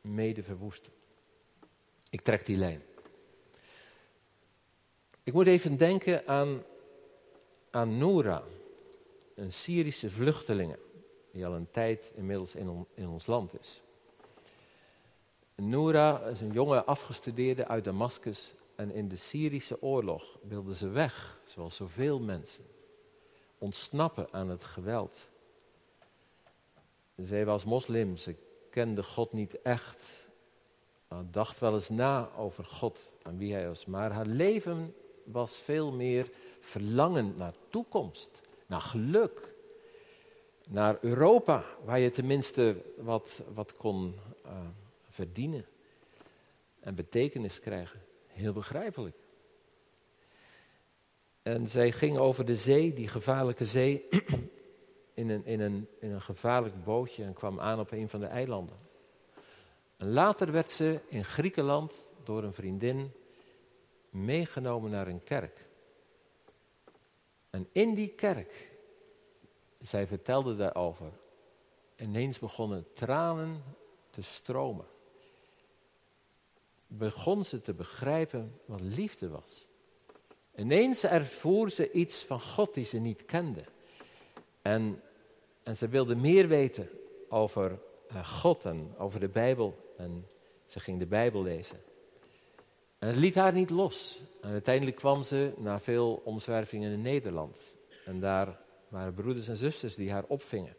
mede 0.00 0.42
verwoesten. 0.42 0.92
Ik 2.10 2.20
trek 2.20 2.46
die 2.46 2.56
lijn. 2.56 2.82
Ik 5.22 5.32
moet 5.32 5.46
even 5.46 5.76
denken 5.76 6.26
aan, 6.26 6.62
aan 7.70 7.98
Noura, 7.98 8.42
een 9.34 9.52
Syrische 9.52 10.10
vluchtelinge, 10.10 10.78
die 11.32 11.46
al 11.46 11.52
een 11.52 11.70
tijd 11.70 12.12
inmiddels 12.14 12.54
in, 12.54 13.08
ons 13.08 13.26
land 13.26 13.58
is. 13.60 13.82
Noura 15.54 16.20
is 16.20 16.40
een 16.40 16.52
jonge 16.52 16.84
afgestudeerde 16.84 17.66
uit 17.68 17.84
Damascus 17.84 18.54
en 18.76 18.90
in 18.90 19.08
de 19.08 19.16
Syrische 19.16 19.82
oorlog 19.82 20.38
wilde 20.42 20.74
ze 20.74 20.88
weg, 20.88 21.40
zoals 21.44 21.76
zoveel 21.76 22.20
mensen, 22.20 22.64
ontsnappen 23.58 24.28
aan 24.30 24.48
het 24.48 24.64
geweld. 24.64 25.30
Zij 27.16 27.44
was 27.44 27.64
moslim, 27.64 28.16
ze 28.16 28.36
kende 28.70 29.02
God 29.02 29.32
niet 29.32 29.62
echt. 29.62 30.26
Dacht 31.30 31.60
wel 31.60 31.74
eens 31.74 31.88
na 31.88 32.30
over 32.36 32.64
God 32.64 33.12
en 33.22 33.38
wie 33.38 33.52
hij 33.52 33.66
was. 33.66 33.86
Maar 33.86 34.10
haar 34.12 34.26
leven 34.26 34.94
was 35.24 35.56
veel 35.56 35.92
meer 35.92 36.30
verlangend 36.60 37.36
naar 37.36 37.54
toekomst, 37.68 38.40
naar 38.66 38.80
geluk. 38.80 39.52
Naar 40.68 40.98
Europa, 41.00 41.64
waar 41.84 41.98
je 41.98 42.10
tenminste 42.10 42.82
wat, 42.96 43.42
wat 43.54 43.76
kon 43.76 44.14
uh, 44.46 44.52
verdienen 45.08 45.66
en 46.80 46.94
betekenis 46.94 47.60
krijgen. 47.60 48.00
Heel 48.34 48.52
begrijpelijk. 48.52 49.16
En 51.42 51.68
zij 51.68 51.92
ging 51.92 52.18
over 52.18 52.44
de 52.44 52.56
zee, 52.56 52.92
die 52.92 53.08
gevaarlijke 53.08 53.64
zee, 53.64 54.08
in 55.14 55.28
een, 55.28 55.46
in, 55.46 55.60
een, 55.60 55.88
in 56.00 56.10
een 56.10 56.22
gevaarlijk 56.22 56.84
bootje 56.84 57.24
en 57.24 57.32
kwam 57.32 57.60
aan 57.60 57.80
op 57.80 57.90
een 57.90 58.08
van 58.08 58.20
de 58.20 58.26
eilanden. 58.26 58.76
En 59.96 60.12
later 60.12 60.52
werd 60.52 60.70
ze 60.70 61.00
in 61.06 61.24
Griekenland 61.24 62.06
door 62.22 62.42
een 62.42 62.52
vriendin 62.52 63.12
meegenomen 64.10 64.90
naar 64.90 65.06
een 65.06 65.22
kerk. 65.22 65.66
En 67.50 67.68
in 67.72 67.94
die 67.94 68.08
kerk, 68.08 68.72
zij 69.78 70.06
vertelde 70.06 70.56
daarover, 70.56 71.12
ineens 71.96 72.38
begonnen 72.38 72.86
tranen 72.92 73.62
te 74.10 74.22
stromen. 74.22 74.86
Begon 76.96 77.44
ze 77.44 77.60
te 77.60 77.74
begrijpen 77.74 78.60
wat 78.64 78.80
liefde 78.80 79.28
was. 79.28 79.66
Ineens 80.56 81.04
ervoer 81.04 81.70
ze 81.70 81.90
iets 81.90 82.24
van 82.24 82.40
God 82.40 82.74
die 82.74 82.84
ze 82.84 82.98
niet 82.98 83.24
kende. 83.24 83.64
En, 84.62 85.02
en 85.62 85.76
ze 85.76 85.88
wilde 85.88 86.16
meer 86.16 86.48
weten 86.48 86.88
over 87.28 87.78
uh, 88.12 88.24
God 88.24 88.64
en 88.64 88.94
over 88.98 89.20
de 89.20 89.28
Bijbel. 89.28 89.94
En 89.96 90.26
ze 90.64 90.80
ging 90.80 90.98
de 90.98 91.06
Bijbel 91.06 91.42
lezen. 91.42 91.82
En 92.98 93.08
het 93.08 93.16
liet 93.16 93.34
haar 93.34 93.52
niet 93.52 93.70
los. 93.70 94.20
En 94.40 94.50
uiteindelijk 94.50 94.96
kwam 94.96 95.22
ze 95.22 95.52
na 95.56 95.80
veel 95.80 96.22
omzwervingen 96.24 96.92
in 96.92 97.02
Nederland. 97.02 97.76
En 98.04 98.20
daar 98.20 98.60
waren 98.88 99.14
broeders 99.14 99.48
en 99.48 99.56
zusters 99.56 99.94
die 99.94 100.12
haar 100.12 100.24
opvingen. 100.26 100.76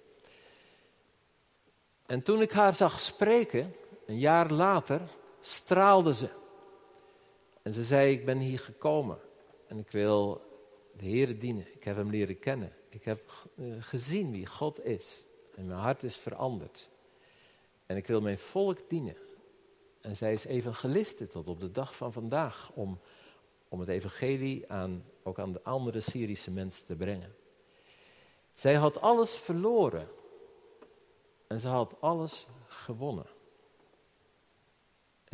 En 2.05 2.23
toen 2.23 2.41
ik 2.41 2.51
haar 2.51 2.75
zag 2.75 2.99
spreken, 2.99 3.73
een 4.05 4.19
jaar 4.19 4.51
later, 4.51 5.01
straalde 5.47 6.13
ze. 6.13 6.29
En 7.61 7.73
ze 7.73 7.83
zei, 7.83 8.11
ik 8.11 8.25
ben 8.25 8.39
hier 8.39 8.59
gekomen 8.59 9.19
en 9.67 9.77
ik 9.77 9.91
wil 9.91 10.41
de 10.97 11.05
Heer 11.05 11.39
dienen. 11.39 11.73
Ik 11.73 11.83
heb 11.83 11.95
hem 11.95 12.09
leren 12.09 12.39
kennen. 12.39 12.73
Ik 12.89 13.03
heb 13.03 13.49
eh, 13.55 13.65
gezien 13.79 14.31
wie 14.31 14.45
God 14.45 14.85
is. 14.85 15.23
En 15.55 15.65
mijn 15.65 15.79
hart 15.79 16.03
is 16.03 16.17
veranderd. 16.17 16.89
En 17.85 17.97
ik 17.97 18.07
wil 18.07 18.21
mijn 18.21 18.37
volk 18.37 18.89
dienen. 18.89 19.17
En 20.01 20.15
zij 20.15 20.33
is 20.33 20.45
evangeliste 20.45 21.27
tot 21.27 21.47
op 21.47 21.59
de 21.59 21.71
dag 21.71 21.95
van 21.95 22.13
vandaag. 22.13 22.71
Om, 22.73 22.99
om 23.69 23.79
het 23.79 23.89
evangelie 23.89 24.71
aan, 24.71 25.05
ook 25.23 25.39
aan 25.39 25.51
de 25.51 25.63
andere 25.63 26.01
Syrische 26.01 26.51
mensen 26.51 26.85
te 26.85 26.95
brengen. 26.95 27.35
Zij 28.53 28.73
had 28.73 29.01
alles 29.01 29.37
verloren. 29.37 30.07
En 31.47 31.59
ze 31.59 31.67
had 31.67 32.01
alles 32.01 32.47
gewonnen. 32.67 33.34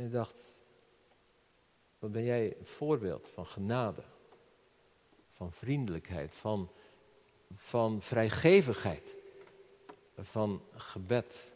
En 0.02 0.08
ik 0.08 0.14
dacht, 0.14 0.58
wat 2.00 2.12
ben 2.12 2.24
jij 2.24 2.58
een 2.58 2.66
voorbeeld 2.66 3.30
van 3.34 3.46
genade, 3.46 4.04
van 5.32 5.52
vriendelijkheid, 5.52 6.36
van, 6.36 6.72
van 7.54 8.02
vrijgevigheid, 8.02 9.16
van 10.18 10.64
gebed, 10.76 11.54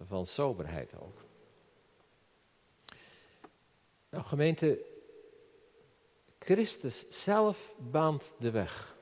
van 0.00 0.26
soberheid 0.26 1.00
ook. 1.00 1.18
Nou 4.10 4.24
gemeente, 4.24 4.84
Christus 6.38 7.08
zelf 7.08 7.74
baant 7.78 8.32
de 8.38 8.50
weg. 8.50 8.96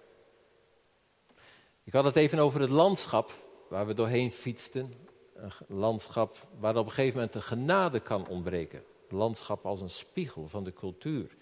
Ik 1.85 1.93
had 1.93 2.05
het 2.05 2.17
even 2.17 2.39
over 2.39 2.61
het 2.61 2.71
landschap 2.71 3.31
waar 3.69 3.87
we 3.87 3.95
doorheen 3.95 4.33
fietsten. 4.33 5.06
Een 5.37 5.77
landschap 5.77 6.37
waar 6.59 6.77
op 6.77 6.87
een 6.87 6.93
gegeven 6.93 7.15
moment 7.15 7.33
de 7.33 7.41
genade 7.41 8.01
kan 8.01 8.29
ontbreken. 8.29 8.83
Het 9.03 9.13
landschap 9.13 9.67
als 9.67 9.81
een 9.81 9.91
spiegel 9.91 10.49
van 10.49 10.65
de 10.65 10.73
cultuur. 10.73 11.37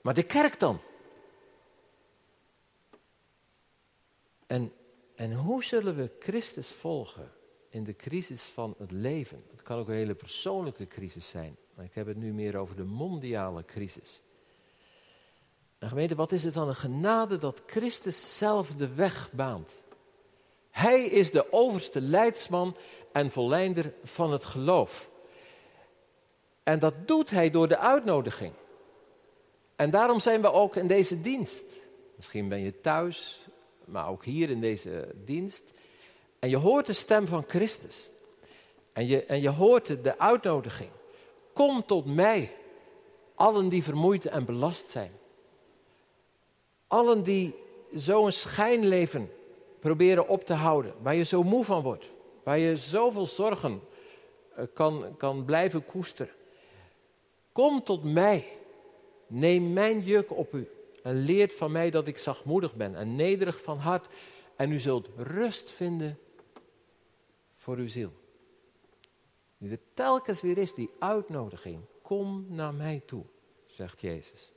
Maar 0.00 0.14
de 0.14 0.22
kerk 0.22 0.58
dan? 0.58 0.80
En, 4.46 4.72
en 5.14 5.34
hoe 5.34 5.64
zullen 5.64 5.96
we 5.96 6.10
Christus 6.18 6.70
volgen 6.70 7.32
in 7.68 7.84
de 7.84 7.96
crisis 7.96 8.42
van 8.42 8.74
het 8.78 8.90
leven? 8.90 9.44
Het 9.50 9.62
kan 9.62 9.78
ook 9.78 9.88
een 9.88 9.94
hele 9.94 10.14
persoonlijke 10.14 10.86
crisis 10.86 11.28
zijn. 11.28 11.56
Maar 11.74 11.84
ik 11.84 11.94
heb 11.94 12.06
het 12.06 12.16
nu 12.16 12.32
meer 12.32 12.56
over 12.56 12.76
de 12.76 12.84
mondiale 12.84 13.64
crisis. 13.64 14.22
En 15.78 15.88
gemeente, 15.88 16.14
wat 16.14 16.32
is 16.32 16.44
het 16.44 16.54
dan 16.54 16.68
een 16.68 16.74
genade 16.74 17.36
dat 17.36 17.62
Christus 17.66 18.38
zelf 18.38 18.74
de 18.74 18.94
weg 18.94 19.32
baant? 19.32 19.70
Hij 20.76 21.04
is 21.04 21.30
de 21.30 21.52
overste 21.52 22.00
leidsman 22.00 22.76
en 23.12 23.30
volleinder 23.30 23.92
van 24.02 24.32
het 24.32 24.44
geloof. 24.44 25.10
En 26.62 26.78
dat 26.78 27.08
doet 27.08 27.30
hij 27.30 27.50
door 27.50 27.68
de 27.68 27.78
uitnodiging. 27.78 28.52
En 29.76 29.90
daarom 29.90 30.20
zijn 30.20 30.40
we 30.40 30.52
ook 30.52 30.76
in 30.76 30.86
deze 30.86 31.20
dienst. 31.20 31.64
Misschien 32.16 32.48
ben 32.48 32.60
je 32.60 32.80
thuis, 32.80 33.46
maar 33.84 34.08
ook 34.08 34.24
hier 34.24 34.50
in 34.50 34.60
deze 34.60 35.14
dienst. 35.24 35.72
En 36.38 36.48
je 36.48 36.56
hoort 36.56 36.86
de 36.86 36.92
stem 36.92 37.26
van 37.26 37.44
Christus. 37.46 38.10
En 38.92 39.06
je, 39.06 39.24
en 39.24 39.40
je 39.40 39.50
hoort 39.50 40.04
de 40.04 40.18
uitnodiging. 40.18 40.90
Kom 41.52 41.86
tot 41.86 42.06
mij, 42.06 42.52
allen 43.34 43.68
die 43.68 43.82
vermoeid 43.82 44.26
en 44.26 44.44
belast 44.44 44.88
zijn. 44.88 45.12
Allen 46.86 47.22
die 47.22 47.54
zo'n 47.94 48.32
schijnleven 48.32 49.30
proberen 49.86 50.28
op 50.28 50.44
te 50.44 50.54
houden, 50.54 50.94
waar 51.02 51.14
je 51.14 51.24
zo 51.24 51.42
moe 51.42 51.64
van 51.64 51.82
wordt, 51.82 52.12
waar 52.42 52.58
je 52.58 52.76
zoveel 52.76 53.26
zorgen 53.26 53.80
eh, 54.54 54.64
kan, 54.74 55.14
kan 55.16 55.44
blijven 55.44 55.86
koesteren. 55.86 56.34
Kom 57.52 57.82
tot 57.82 58.04
mij, 58.04 58.48
neem 59.26 59.72
mijn 59.72 60.00
juk 60.00 60.30
op 60.30 60.54
u 60.54 60.68
en 61.02 61.16
leert 61.16 61.54
van 61.54 61.72
mij 61.72 61.90
dat 61.90 62.06
ik 62.06 62.18
zachtmoedig 62.18 62.74
ben 62.74 62.94
en 62.94 63.16
nederig 63.16 63.62
van 63.62 63.78
hart 63.78 64.06
en 64.56 64.72
u 64.72 64.78
zult 64.78 65.08
rust 65.16 65.72
vinden 65.72 66.18
voor 67.54 67.76
uw 67.76 67.88
ziel. 67.88 68.12
Die 69.58 69.70
er 69.70 69.80
telkens 69.94 70.40
weer 70.40 70.58
is, 70.58 70.74
die 70.74 70.90
uitnodiging. 70.98 71.80
Kom 72.02 72.46
naar 72.48 72.74
mij 72.74 73.02
toe, 73.06 73.24
zegt 73.66 74.00
Jezus. 74.00 74.52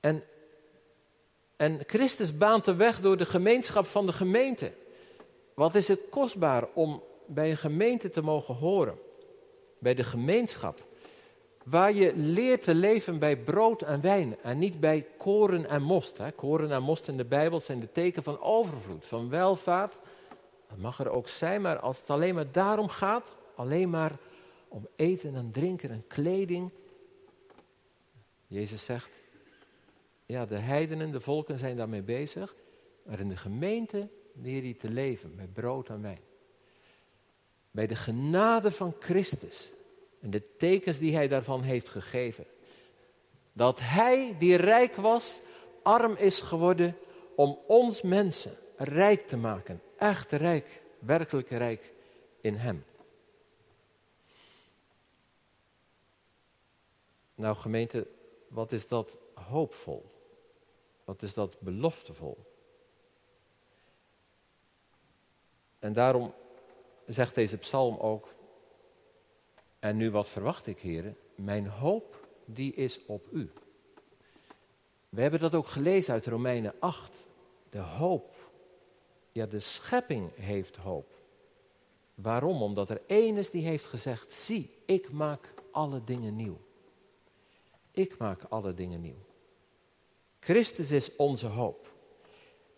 En, 0.00 0.24
en 1.60 1.80
Christus 1.86 2.36
baant 2.36 2.64
de 2.64 2.74
weg 2.74 3.00
door 3.00 3.16
de 3.16 3.26
gemeenschap 3.26 3.86
van 3.86 4.06
de 4.06 4.12
gemeente. 4.12 4.72
Wat 5.54 5.74
is 5.74 5.88
het 5.88 6.00
kostbaar 6.10 6.68
om 6.74 7.02
bij 7.26 7.50
een 7.50 7.56
gemeente 7.56 8.10
te 8.10 8.22
mogen 8.22 8.54
horen? 8.54 8.98
Bij 9.78 9.94
de 9.94 10.04
gemeenschap. 10.04 10.84
Waar 11.64 11.92
je 11.92 12.16
leert 12.16 12.62
te 12.62 12.74
leven 12.74 13.18
bij 13.18 13.36
brood 13.36 13.82
en 13.82 14.00
wijn 14.00 14.36
en 14.42 14.58
niet 14.58 14.80
bij 14.80 15.06
koren 15.16 15.68
en 15.68 15.82
most. 15.82 16.18
Hè. 16.18 16.32
Koren 16.32 16.70
en 16.70 16.82
most 16.82 17.08
in 17.08 17.16
de 17.16 17.24
Bijbel 17.24 17.60
zijn 17.60 17.80
de 17.80 17.92
teken 17.92 18.22
van 18.22 18.40
overvloed, 18.40 19.04
van 19.04 19.28
welvaart. 19.28 19.98
Dat 20.68 20.78
mag 20.78 20.98
er 20.98 21.10
ook 21.10 21.28
zijn, 21.28 21.62
maar 21.62 21.78
als 21.78 21.98
het 22.00 22.10
alleen 22.10 22.34
maar 22.34 22.52
daarom 22.52 22.88
gaat, 22.88 23.32
alleen 23.54 23.90
maar 23.90 24.12
om 24.68 24.86
eten 24.96 25.34
en 25.34 25.52
drinken 25.52 25.90
en 25.90 26.04
kleding. 26.06 26.70
Jezus 28.46 28.84
zegt, 28.84 29.19
ja, 30.30 30.46
de 30.46 30.58
heidenen, 30.58 31.10
de 31.10 31.20
volken 31.20 31.58
zijn 31.58 31.76
daarmee 31.76 32.02
bezig, 32.02 32.54
maar 33.02 33.20
in 33.20 33.28
de 33.28 33.36
gemeente 33.36 34.08
leer 34.32 34.64
je 34.64 34.76
te 34.76 34.90
leven 34.90 35.34
met 35.34 35.52
brood 35.52 35.88
en 35.88 36.02
wijn. 36.02 36.20
Bij 37.70 37.86
de 37.86 37.96
genade 37.96 38.70
van 38.70 38.94
Christus 38.98 39.72
en 40.20 40.30
de 40.30 40.56
tekens 40.56 40.98
die 40.98 41.14
hij 41.14 41.28
daarvan 41.28 41.62
heeft 41.62 41.88
gegeven. 41.88 42.46
Dat 43.52 43.80
hij, 43.80 44.36
die 44.38 44.56
rijk 44.56 44.96
was, 44.96 45.40
arm 45.82 46.14
is 46.16 46.40
geworden 46.40 46.96
om 47.34 47.58
ons 47.66 48.02
mensen 48.02 48.56
rijk 48.76 49.26
te 49.26 49.36
maken. 49.36 49.82
Echt 49.98 50.32
rijk, 50.32 50.82
werkelijk 50.98 51.48
rijk 51.48 51.92
in 52.40 52.54
hem. 52.54 52.84
Nou 57.34 57.56
gemeente, 57.56 58.06
wat 58.48 58.72
is 58.72 58.88
dat 58.88 59.18
hoopvol? 59.34 60.09
Wat 61.10 61.22
is 61.22 61.34
dat 61.34 61.60
beloftevol? 61.60 62.38
En 65.78 65.92
daarom 65.92 66.32
zegt 67.06 67.34
deze 67.34 67.56
psalm 67.56 67.96
ook, 67.96 68.34
en 69.78 69.96
nu 69.96 70.10
wat 70.10 70.28
verwacht 70.28 70.66
ik, 70.66 70.78
heren? 70.78 71.16
Mijn 71.34 71.66
hoop, 71.66 72.28
die 72.44 72.74
is 72.74 73.06
op 73.06 73.26
u. 73.32 73.50
We 75.08 75.20
hebben 75.20 75.40
dat 75.40 75.54
ook 75.54 75.66
gelezen 75.66 76.12
uit 76.12 76.26
Romeinen 76.26 76.74
8. 76.78 77.26
De 77.70 77.78
hoop. 77.78 78.34
Ja, 79.32 79.46
de 79.46 79.60
schepping 79.60 80.34
heeft 80.34 80.76
hoop. 80.76 81.14
Waarom? 82.14 82.62
Omdat 82.62 82.90
er 82.90 83.02
één 83.06 83.36
is 83.36 83.50
die 83.50 83.66
heeft 83.66 83.84
gezegd: 83.84 84.32
Zie, 84.32 84.76
ik 84.84 85.10
maak 85.12 85.54
alle 85.70 86.04
dingen 86.04 86.36
nieuw. 86.36 86.60
Ik 87.90 88.18
maak 88.18 88.44
alle 88.48 88.74
dingen 88.74 89.00
nieuw. 89.00 89.28
Christus 90.40 90.90
is 90.90 91.16
onze 91.16 91.46
hoop. 91.46 91.92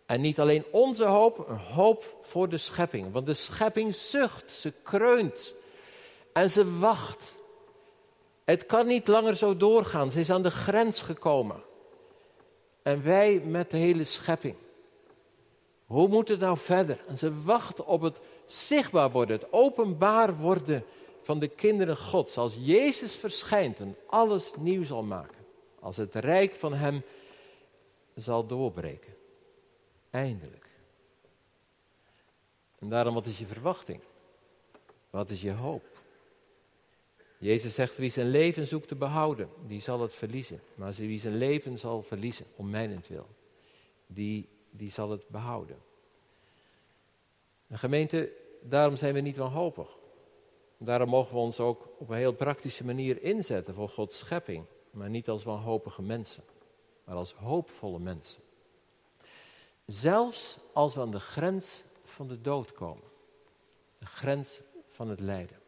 En 0.06 0.20
niet 0.20 0.40
alleen 0.40 0.64
onze 0.70 1.04
hoop, 1.04 1.48
een 1.48 1.56
hoop 1.56 2.16
voor 2.20 2.48
de 2.48 2.56
schepping. 2.56 3.12
Want 3.12 3.26
de 3.26 3.34
schepping 3.34 3.94
zucht, 3.94 4.50
ze 4.50 4.72
kreunt 4.82 5.54
en 6.32 6.50
ze 6.50 6.78
wacht. 6.78 7.34
Het 8.44 8.66
kan 8.66 8.86
niet 8.86 9.08
langer 9.08 9.36
zo 9.36 9.56
doorgaan. 9.56 10.10
Ze 10.10 10.20
is 10.20 10.30
aan 10.30 10.42
de 10.42 10.50
grens 10.50 11.00
gekomen. 11.00 11.62
En 12.82 13.02
wij 13.02 13.40
met 13.44 13.70
de 13.70 13.76
hele 13.76 14.04
schepping. 14.04 14.56
Hoe 15.86 16.08
moet 16.08 16.28
het 16.28 16.40
nou 16.40 16.58
verder? 16.58 16.98
En 17.06 17.18
ze 17.18 17.42
wachten 17.42 17.86
op 17.86 18.00
het 18.00 18.20
zichtbaar 18.46 19.10
worden, 19.10 19.36
het 19.36 19.52
openbaar 19.52 20.36
worden 20.36 20.84
van 21.22 21.38
de 21.38 21.48
kinderen 21.48 21.96
Gods. 21.96 22.38
Als 22.38 22.54
Jezus 22.58 23.16
verschijnt 23.16 23.80
en 23.80 23.96
alles 24.06 24.52
nieuw 24.58 24.84
zal 24.84 25.02
maken. 25.02 25.44
Als 25.80 25.96
het 25.96 26.14
rijk 26.14 26.54
van 26.54 26.74
Hem 26.74 27.02
zal 28.14 28.46
doorbreken. 28.46 29.14
Eindelijk. 30.10 30.70
En 32.78 32.88
daarom, 32.88 33.14
wat 33.14 33.26
is 33.26 33.38
je 33.38 33.46
verwachting? 33.46 34.00
Wat 35.10 35.30
is 35.30 35.40
je 35.40 35.52
hoop? 35.52 35.84
Jezus 37.38 37.74
zegt, 37.74 37.96
wie 37.96 38.10
zijn 38.10 38.28
leven 38.28 38.66
zoekt 38.66 38.88
te 38.88 38.94
behouden, 38.94 39.48
die 39.66 39.80
zal 39.80 40.00
het 40.00 40.14
verliezen. 40.14 40.60
Maar 40.74 40.92
wie 40.92 41.20
zijn 41.20 41.36
leven 41.36 41.78
zal 41.78 42.02
verliezen, 42.02 42.46
om 42.56 42.70
mijnentwil, 42.70 43.26
die, 44.06 44.48
die 44.70 44.90
zal 44.90 45.10
het 45.10 45.28
behouden. 45.28 45.76
En 47.66 47.78
gemeente, 47.78 48.32
daarom 48.60 48.96
zijn 48.96 49.14
we 49.14 49.20
niet 49.20 49.36
wanhopig. 49.36 49.88
Daarom 50.78 51.08
mogen 51.08 51.32
we 51.32 51.38
ons 51.38 51.60
ook 51.60 51.88
op 51.98 52.08
een 52.08 52.16
heel 52.16 52.34
praktische 52.34 52.84
manier 52.84 53.22
inzetten 53.22 53.74
voor 53.74 53.88
Gods 53.88 54.18
schepping. 54.18 54.64
Maar 54.90 55.10
niet 55.10 55.28
als 55.28 55.44
wanhopige 55.44 56.02
mensen, 56.02 56.44
maar 57.04 57.16
als 57.16 57.32
hoopvolle 57.32 57.98
mensen. 57.98 58.42
Zelfs 59.86 60.58
als 60.72 60.94
we 60.94 61.00
aan 61.00 61.10
de 61.10 61.20
grens 61.20 61.82
van 62.04 62.28
de 62.28 62.40
dood 62.40 62.72
komen. 62.72 63.04
De 63.98 64.06
grens 64.06 64.60
van 64.88 65.08
het 65.08 65.20
lijden. 65.20 65.60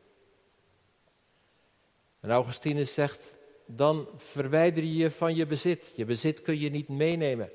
En 2.20 2.30
Augustinus 2.30 2.94
zegt, 2.94 3.36
dan 3.66 4.08
verwijder 4.16 4.82
je 4.82 4.94
je 4.94 5.10
van 5.10 5.34
je 5.34 5.46
bezit. 5.46 5.92
Je 5.96 6.04
bezit 6.04 6.42
kun 6.42 6.58
je 6.58 6.70
niet 6.70 6.88
meenemen. 6.88 7.50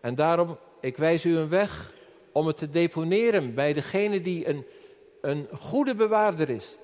En 0.00 0.14
daarom, 0.14 0.58
ik 0.80 0.96
wijs 0.96 1.24
u 1.24 1.36
een 1.36 1.48
weg 1.48 1.94
om 2.32 2.46
het 2.46 2.56
te 2.56 2.68
deponeren 2.68 3.54
bij 3.54 3.72
degene 3.72 4.20
die 4.20 4.48
een, 4.48 4.66
een 5.20 5.48
goede 5.52 5.94
bewaarder 5.94 6.50
is. 6.50 6.78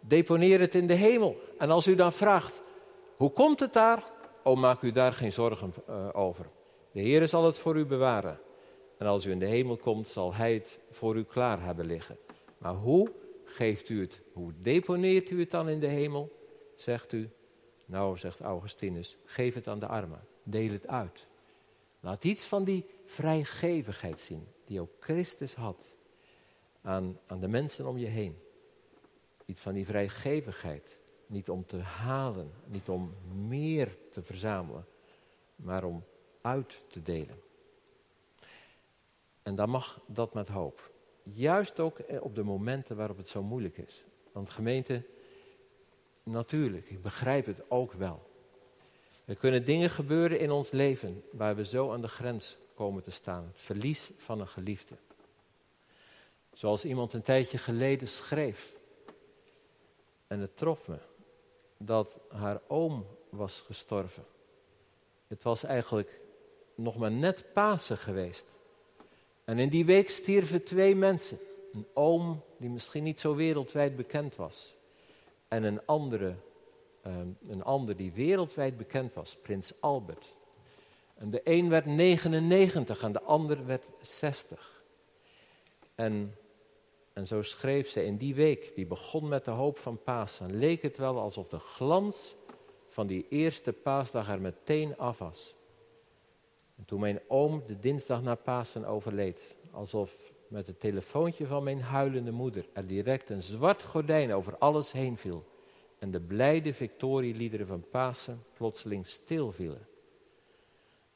Deponeer 0.00 0.60
het 0.60 0.74
in 0.74 0.86
de 0.86 0.94
hemel. 0.94 1.40
En 1.58 1.70
als 1.70 1.86
u 1.86 1.94
dan 1.94 2.12
vraagt, 2.12 2.62
hoe 3.16 3.30
komt 3.30 3.60
het 3.60 3.72
daar? 3.72 4.04
Oh, 4.42 4.56
maak 4.56 4.82
u 4.82 4.92
daar 4.92 5.12
geen 5.12 5.32
zorgen 5.32 5.74
uh, 5.88 6.08
over. 6.12 6.46
De 6.92 7.00
Heer 7.00 7.28
zal 7.28 7.44
het 7.44 7.58
voor 7.58 7.76
u 7.76 7.86
bewaren. 7.86 8.40
En 8.98 9.06
als 9.06 9.24
u 9.24 9.30
in 9.30 9.38
de 9.38 9.46
hemel 9.46 9.76
komt, 9.76 10.08
zal 10.08 10.34
Hij 10.34 10.54
het 10.54 10.78
voor 10.90 11.16
u 11.16 11.24
klaar 11.24 11.62
hebben 11.62 11.86
liggen. 11.86 12.18
Maar 12.58 12.74
hoe 12.74 13.12
geeft 13.44 13.88
u 13.88 14.00
het? 14.00 14.20
Hoe 14.32 14.52
deponeert 14.60 15.30
u 15.30 15.40
het 15.40 15.50
dan 15.50 15.68
in 15.68 15.80
de 15.80 15.86
hemel? 15.86 16.38
Zegt 16.74 17.12
u, 17.12 17.30
nou, 17.86 18.18
zegt 18.18 18.40
Augustinus, 18.40 19.16
geef 19.24 19.54
het 19.54 19.66
aan 19.68 19.78
de 19.78 19.86
armen. 19.86 20.26
Deel 20.42 20.70
het 20.70 20.86
uit. 20.86 21.26
Laat 22.00 22.24
iets 22.24 22.44
van 22.44 22.64
die 22.64 22.86
vrijgevigheid 23.04 24.20
zien, 24.20 24.46
die 24.64 24.80
ook 24.80 24.90
Christus 25.00 25.54
had 25.54 25.92
aan, 26.82 27.18
aan 27.26 27.40
de 27.40 27.48
mensen 27.48 27.86
om 27.86 27.98
je 27.98 28.06
heen. 28.06 28.38
Iets 29.46 29.60
van 29.60 29.74
die 29.74 29.86
vrijgevigheid. 29.86 30.98
Niet 31.28 31.48
om 31.48 31.66
te 31.66 31.78
halen, 31.78 32.50
niet 32.66 32.88
om 32.88 33.14
meer 33.46 33.96
te 34.12 34.22
verzamelen, 34.22 34.86
maar 35.56 35.84
om 35.84 36.04
uit 36.40 36.84
te 36.88 37.02
delen. 37.02 37.40
En 39.42 39.54
dan 39.54 39.70
mag 39.70 40.00
dat 40.06 40.34
met 40.34 40.48
hoop. 40.48 40.90
Juist 41.22 41.80
ook 41.80 41.98
op 42.20 42.34
de 42.34 42.42
momenten 42.42 42.96
waarop 42.96 43.16
het 43.16 43.28
zo 43.28 43.42
moeilijk 43.42 43.78
is. 43.78 44.04
Want 44.32 44.50
gemeente, 44.50 45.06
natuurlijk, 46.22 46.90
ik 46.90 47.02
begrijp 47.02 47.46
het 47.46 47.70
ook 47.70 47.92
wel. 47.92 48.26
Er 49.24 49.36
kunnen 49.36 49.64
dingen 49.64 49.90
gebeuren 49.90 50.40
in 50.40 50.50
ons 50.50 50.70
leven 50.70 51.24
waar 51.32 51.56
we 51.56 51.64
zo 51.64 51.92
aan 51.92 52.00
de 52.00 52.08
grens 52.08 52.56
komen 52.74 53.02
te 53.02 53.10
staan. 53.10 53.46
Het 53.46 53.60
verlies 53.60 54.10
van 54.16 54.40
een 54.40 54.48
geliefde. 54.48 54.96
Zoals 56.52 56.84
iemand 56.84 57.12
een 57.12 57.22
tijdje 57.22 57.58
geleden 57.58 58.08
schreef. 58.08 58.76
En 60.26 60.40
het 60.40 60.56
trof 60.56 60.88
me 60.88 60.98
dat 61.78 62.18
haar 62.28 62.60
oom 62.66 63.06
was 63.28 63.60
gestorven. 63.60 64.24
Het 65.26 65.42
was 65.42 65.64
eigenlijk 65.64 66.20
nog 66.74 66.96
maar 66.96 67.10
net 67.10 67.52
Pasen 67.52 67.98
geweest. 67.98 68.46
En 69.44 69.58
in 69.58 69.68
die 69.68 69.84
week 69.84 70.10
stierven 70.10 70.64
twee 70.64 70.94
mensen. 70.94 71.38
Een 71.72 71.86
oom 71.94 72.42
die 72.56 72.70
misschien 72.70 73.02
niet 73.02 73.20
zo 73.20 73.34
wereldwijd 73.34 73.96
bekend 73.96 74.36
was. 74.36 74.76
En 75.48 75.62
een, 75.62 75.86
andere, 75.86 76.34
um, 77.06 77.38
een 77.48 77.62
ander 77.62 77.96
die 77.96 78.12
wereldwijd 78.12 78.76
bekend 78.76 79.14
was, 79.14 79.36
prins 79.36 79.72
Albert. 79.80 80.34
En 81.14 81.30
de 81.30 81.40
een 81.44 81.68
werd 81.68 81.86
99 81.86 83.02
en 83.02 83.12
de 83.12 83.22
ander 83.22 83.66
werd 83.66 83.90
60. 84.00 84.82
En, 85.94 86.34
en 87.18 87.26
zo 87.26 87.42
schreef 87.42 87.88
ze 87.88 88.04
in 88.04 88.16
die 88.16 88.34
week, 88.34 88.72
die 88.74 88.86
begon 88.86 89.28
met 89.28 89.44
de 89.44 89.50
hoop 89.50 89.78
van 89.78 90.02
Pasen, 90.02 90.56
leek 90.56 90.82
het 90.82 90.96
wel 90.96 91.18
alsof 91.18 91.48
de 91.48 91.58
glans 91.58 92.34
van 92.88 93.06
die 93.06 93.26
eerste 93.28 93.72
paasdag 93.72 94.28
er 94.28 94.40
meteen 94.40 94.96
af 94.96 95.18
was. 95.18 95.54
En 96.76 96.84
toen 96.84 97.00
mijn 97.00 97.20
oom 97.28 97.62
de 97.66 97.78
dinsdag 97.78 98.22
na 98.22 98.34
Pasen 98.34 98.84
overleed, 98.84 99.56
alsof 99.70 100.32
met 100.48 100.66
het 100.66 100.80
telefoontje 100.80 101.46
van 101.46 101.62
mijn 101.62 101.80
huilende 101.80 102.30
moeder 102.30 102.66
er 102.72 102.86
direct 102.86 103.28
een 103.28 103.42
zwart 103.42 103.82
gordijn 103.82 104.32
over 104.32 104.58
alles 104.58 104.92
heen 104.92 105.16
viel 105.16 105.44
en 105.98 106.10
de 106.10 106.20
blijde 106.20 106.74
victorieliederen 106.74 107.66
van 107.66 107.84
Pasen 107.90 108.44
plotseling 108.52 109.06
stilvielen. 109.06 109.86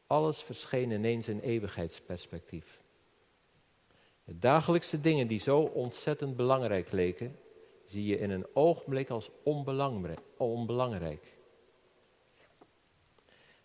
Alles 0.07 0.43
verscheen 0.43 0.91
ineens 0.91 1.29
in 1.29 1.41
eeuwigheidsperspectief. 1.41 2.82
De 4.25 4.39
dagelijkse 4.39 5.01
dingen 5.01 5.27
die 5.27 5.41
zo 5.41 5.61
ontzettend 5.61 6.37
belangrijk 6.37 6.93
leken, 6.93 7.39
zie 7.87 8.07
je 8.07 8.19
in 8.19 8.31
een 8.31 8.47
ogenblik 8.53 9.11
als 9.11 9.31
onbelangrijk. 10.37 11.39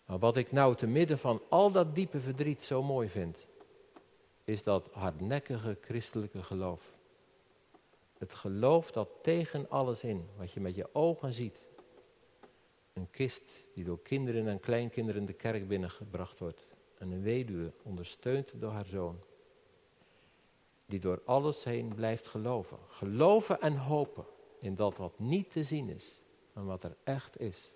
Maar 0.04 0.18
wat 0.18 0.36
ik 0.36 0.52
nou 0.52 0.74
te 0.74 0.86
midden 0.86 1.18
van 1.18 1.42
al 1.48 1.70
dat 1.70 1.94
diepe 1.94 2.20
verdriet 2.20 2.62
zo 2.62 2.82
mooi 2.82 3.08
vind, 3.08 3.46
is 4.44 4.62
dat 4.62 4.88
hardnekkige 4.92 5.78
christelijke 5.80 6.42
geloof. 6.42 6.98
Het 8.18 8.34
geloof 8.34 8.90
dat 8.90 9.08
tegen 9.22 9.70
alles 9.70 10.04
in, 10.04 10.28
wat 10.36 10.52
je 10.52 10.60
met 10.60 10.74
je 10.74 10.94
ogen 10.94 11.32
ziet, 11.32 11.66
een 12.92 13.10
kist 13.10 13.64
die 13.74 13.84
door 13.84 14.02
kinderen 14.02 14.48
en 14.48 14.60
kleinkinderen 14.60 15.24
de 15.24 15.32
kerk 15.32 15.68
binnengebracht 15.68 16.38
wordt. 16.38 16.66
En 16.98 17.10
een 17.10 17.22
weduwe 17.22 17.72
ondersteund 17.82 18.52
door 18.54 18.70
haar 18.70 18.86
zoon. 18.86 19.20
Die 20.88 21.00
door 21.00 21.22
alles 21.24 21.64
heen 21.64 21.94
blijft 21.94 22.26
geloven. 22.26 22.78
Geloven 22.86 23.60
en 23.60 23.76
hopen 23.76 24.24
in 24.60 24.74
dat 24.74 24.96
wat 24.96 25.18
niet 25.18 25.50
te 25.50 25.64
zien 25.64 25.88
is, 25.88 26.20
maar 26.52 26.64
wat 26.64 26.84
er 26.84 26.96
echt 27.04 27.40
is. 27.40 27.74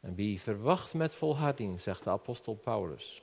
En 0.00 0.14
wie 0.14 0.40
verwacht 0.40 0.94
met 0.94 1.14
volharding, 1.14 1.80
zegt 1.80 2.04
de 2.04 2.10
apostel 2.10 2.54
Paulus, 2.54 3.22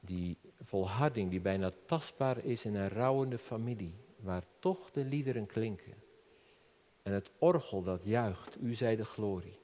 die 0.00 0.38
volharding 0.60 1.30
die 1.30 1.40
bijna 1.40 1.70
tastbaar 1.84 2.44
is 2.44 2.64
in 2.64 2.74
een 2.74 2.88
rouwende 2.88 3.38
familie, 3.38 3.94
waar 4.16 4.44
toch 4.58 4.90
de 4.90 5.04
liederen 5.04 5.46
klinken. 5.46 5.94
En 7.02 7.12
het 7.12 7.30
orgel 7.38 7.82
dat 7.82 8.00
juicht, 8.04 8.56
u 8.60 8.74
zij 8.74 8.96
de 8.96 9.04
glorie, 9.04 9.58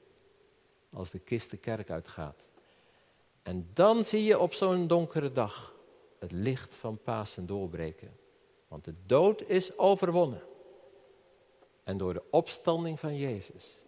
als 0.89 1.11
de 1.11 1.19
kist 1.19 1.51
de 1.51 1.57
kerk 1.57 1.89
uitgaat. 1.89 2.43
En 3.43 3.69
dan 3.73 4.05
zie 4.05 4.23
je 4.23 4.39
op 4.39 4.53
zo'n 4.53 4.87
donkere 4.87 5.31
dag 5.31 5.75
het 6.19 6.31
licht 6.31 6.73
van 6.73 6.97
Pasen 7.03 7.45
doorbreken. 7.45 8.17
Want 8.67 8.83
de 8.85 8.93
dood 9.05 9.41
is 9.41 9.77
overwonnen. 9.77 10.41
En 11.83 11.97
door 11.97 12.13
de 12.13 12.23
opstanding 12.29 12.99
van 12.99 13.17
Jezus 13.17 13.81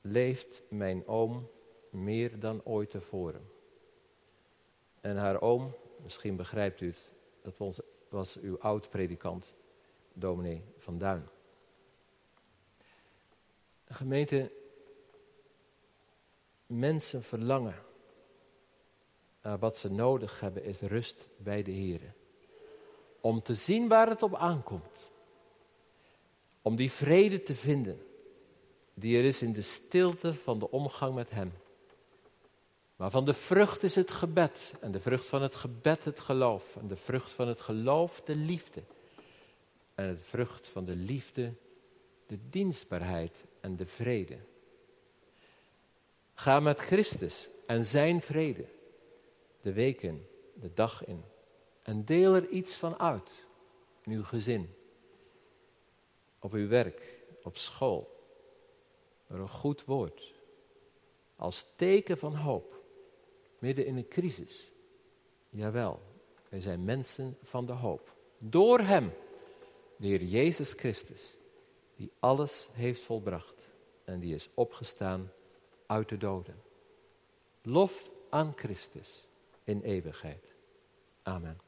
leeft 0.00 0.62
mijn 0.68 1.06
oom 1.06 1.50
meer 1.90 2.40
dan 2.40 2.64
ooit 2.64 2.90
tevoren. 2.90 3.50
En 5.00 5.16
haar 5.16 5.40
oom, 5.40 5.74
misschien 6.02 6.36
begrijpt 6.36 6.80
u 6.80 6.86
het, 6.86 7.10
dat 7.42 7.80
was, 8.08 8.36
uw 8.40 8.58
oud-predikant, 8.58 9.54
dominee 10.12 10.64
van 10.76 10.98
Duin. 10.98 11.28
Gemeente, 13.84 14.52
mensen 16.66 17.22
verlangen 17.22 17.86
wat 19.56 19.76
ze 19.76 19.90
nodig 19.90 20.40
hebben 20.40 20.64
is 20.64 20.80
rust 20.80 21.28
bij 21.36 21.62
de 21.62 21.70
Heer. 21.70 22.14
Om 23.20 23.42
te 23.42 23.54
zien 23.54 23.88
waar 23.88 24.08
het 24.08 24.22
op 24.22 24.34
aankomt. 24.34 25.10
Om 26.62 26.76
die 26.76 26.90
vrede 26.90 27.42
te 27.42 27.54
vinden 27.54 28.06
die 28.94 29.18
er 29.18 29.24
is 29.24 29.42
in 29.42 29.52
de 29.52 29.62
stilte 29.62 30.34
van 30.34 30.58
de 30.58 30.70
omgang 30.70 31.14
met 31.14 31.30
Hem. 31.30 31.52
Maar 32.96 33.10
van 33.10 33.24
de 33.24 33.34
vrucht 33.34 33.82
is 33.82 33.94
het 33.94 34.10
gebed. 34.10 34.74
En 34.80 34.92
de 34.92 35.00
vrucht 35.00 35.26
van 35.26 35.42
het 35.42 35.54
gebed 35.54 36.04
het 36.04 36.20
geloof. 36.20 36.76
En 36.76 36.88
de 36.88 36.96
vrucht 36.96 37.32
van 37.32 37.48
het 37.48 37.60
geloof 37.60 38.20
de 38.20 38.36
liefde. 38.36 38.82
En 39.94 40.14
de 40.14 40.20
vrucht 40.20 40.66
van 40.66 40.84
de 40.84 40.96
liefde 40.96 41.52
de 42.26 42.38
dienstbaarheid 42.48 43.44
en 43.60 43.76
de 43.76 43.86
vrede. 43.86 44.38
Ga 46.34 46.60
met 46.60 46.80
Christus 46.80 47.48
en 47.66 47.86
zijn 47.86 48.20
vrede 48.20 48.64
de 49.60 49.72
week 49.72 50.02
in, 50.02 50.26
de 50.54 50.72
dag 50.72 51.04
in. 51.04 51.24
En 51.82 52.04
deel 52.04 52.34
er 52.34 52.48
iets 52.48 52.76
van 52.76 52.98
uit 52.98 53.30
in 54.02 54.12
uw 54.12 54.24
gezin, 54.24 54.74
op 56.38 56.52
uw 56.52 56.68
werk, 56.68 57.24
op 57.42 57.56
school. 57.56 58.16
Door 59.26 59.38
een 59.38 59.48
goed 59.48 59.84
woord. 59.84 60.34
Als 61.36 61.74
teken 61.76 62.18
van 62.18 62.34
hoop 62.34 62.82
midden 63.58 63.86
in 63.86 63.96
een 63.96 64.08
crisis. 64.08 64.70
Jawel, 65.50 66.02
wij 66.48 66.60
zijn 66.60 66.84
mensen 66.84 67.36
van 67.42 67.66
de 67.66 67.72
hoop. 67.72 68.16
Door 68.38 68.80
Hem, 68.80 69.12
de 69.96 70.06
Heer 70.06 70.22
Jezus 70.22 70.72
Christus, 70.72 71.36
die 71.96 72.12
alles 72.18 72.68
heeft 72.72 73.02
volbracht 73.02 73.68
en 74.04 74.20
die 74.20 74.34
is 74.34 74.48
opgestaan 74.54 75.32
uit 75.86 76.08
de 76.08 76.16
doden. 76.16 76.62
Lof 77.62 78.10
aan 78.30 78.52
Christus 78.56 79.27
in 79.68 79.82
eeuwigheid. 79.82 80.54
Amen. 81.22 81.67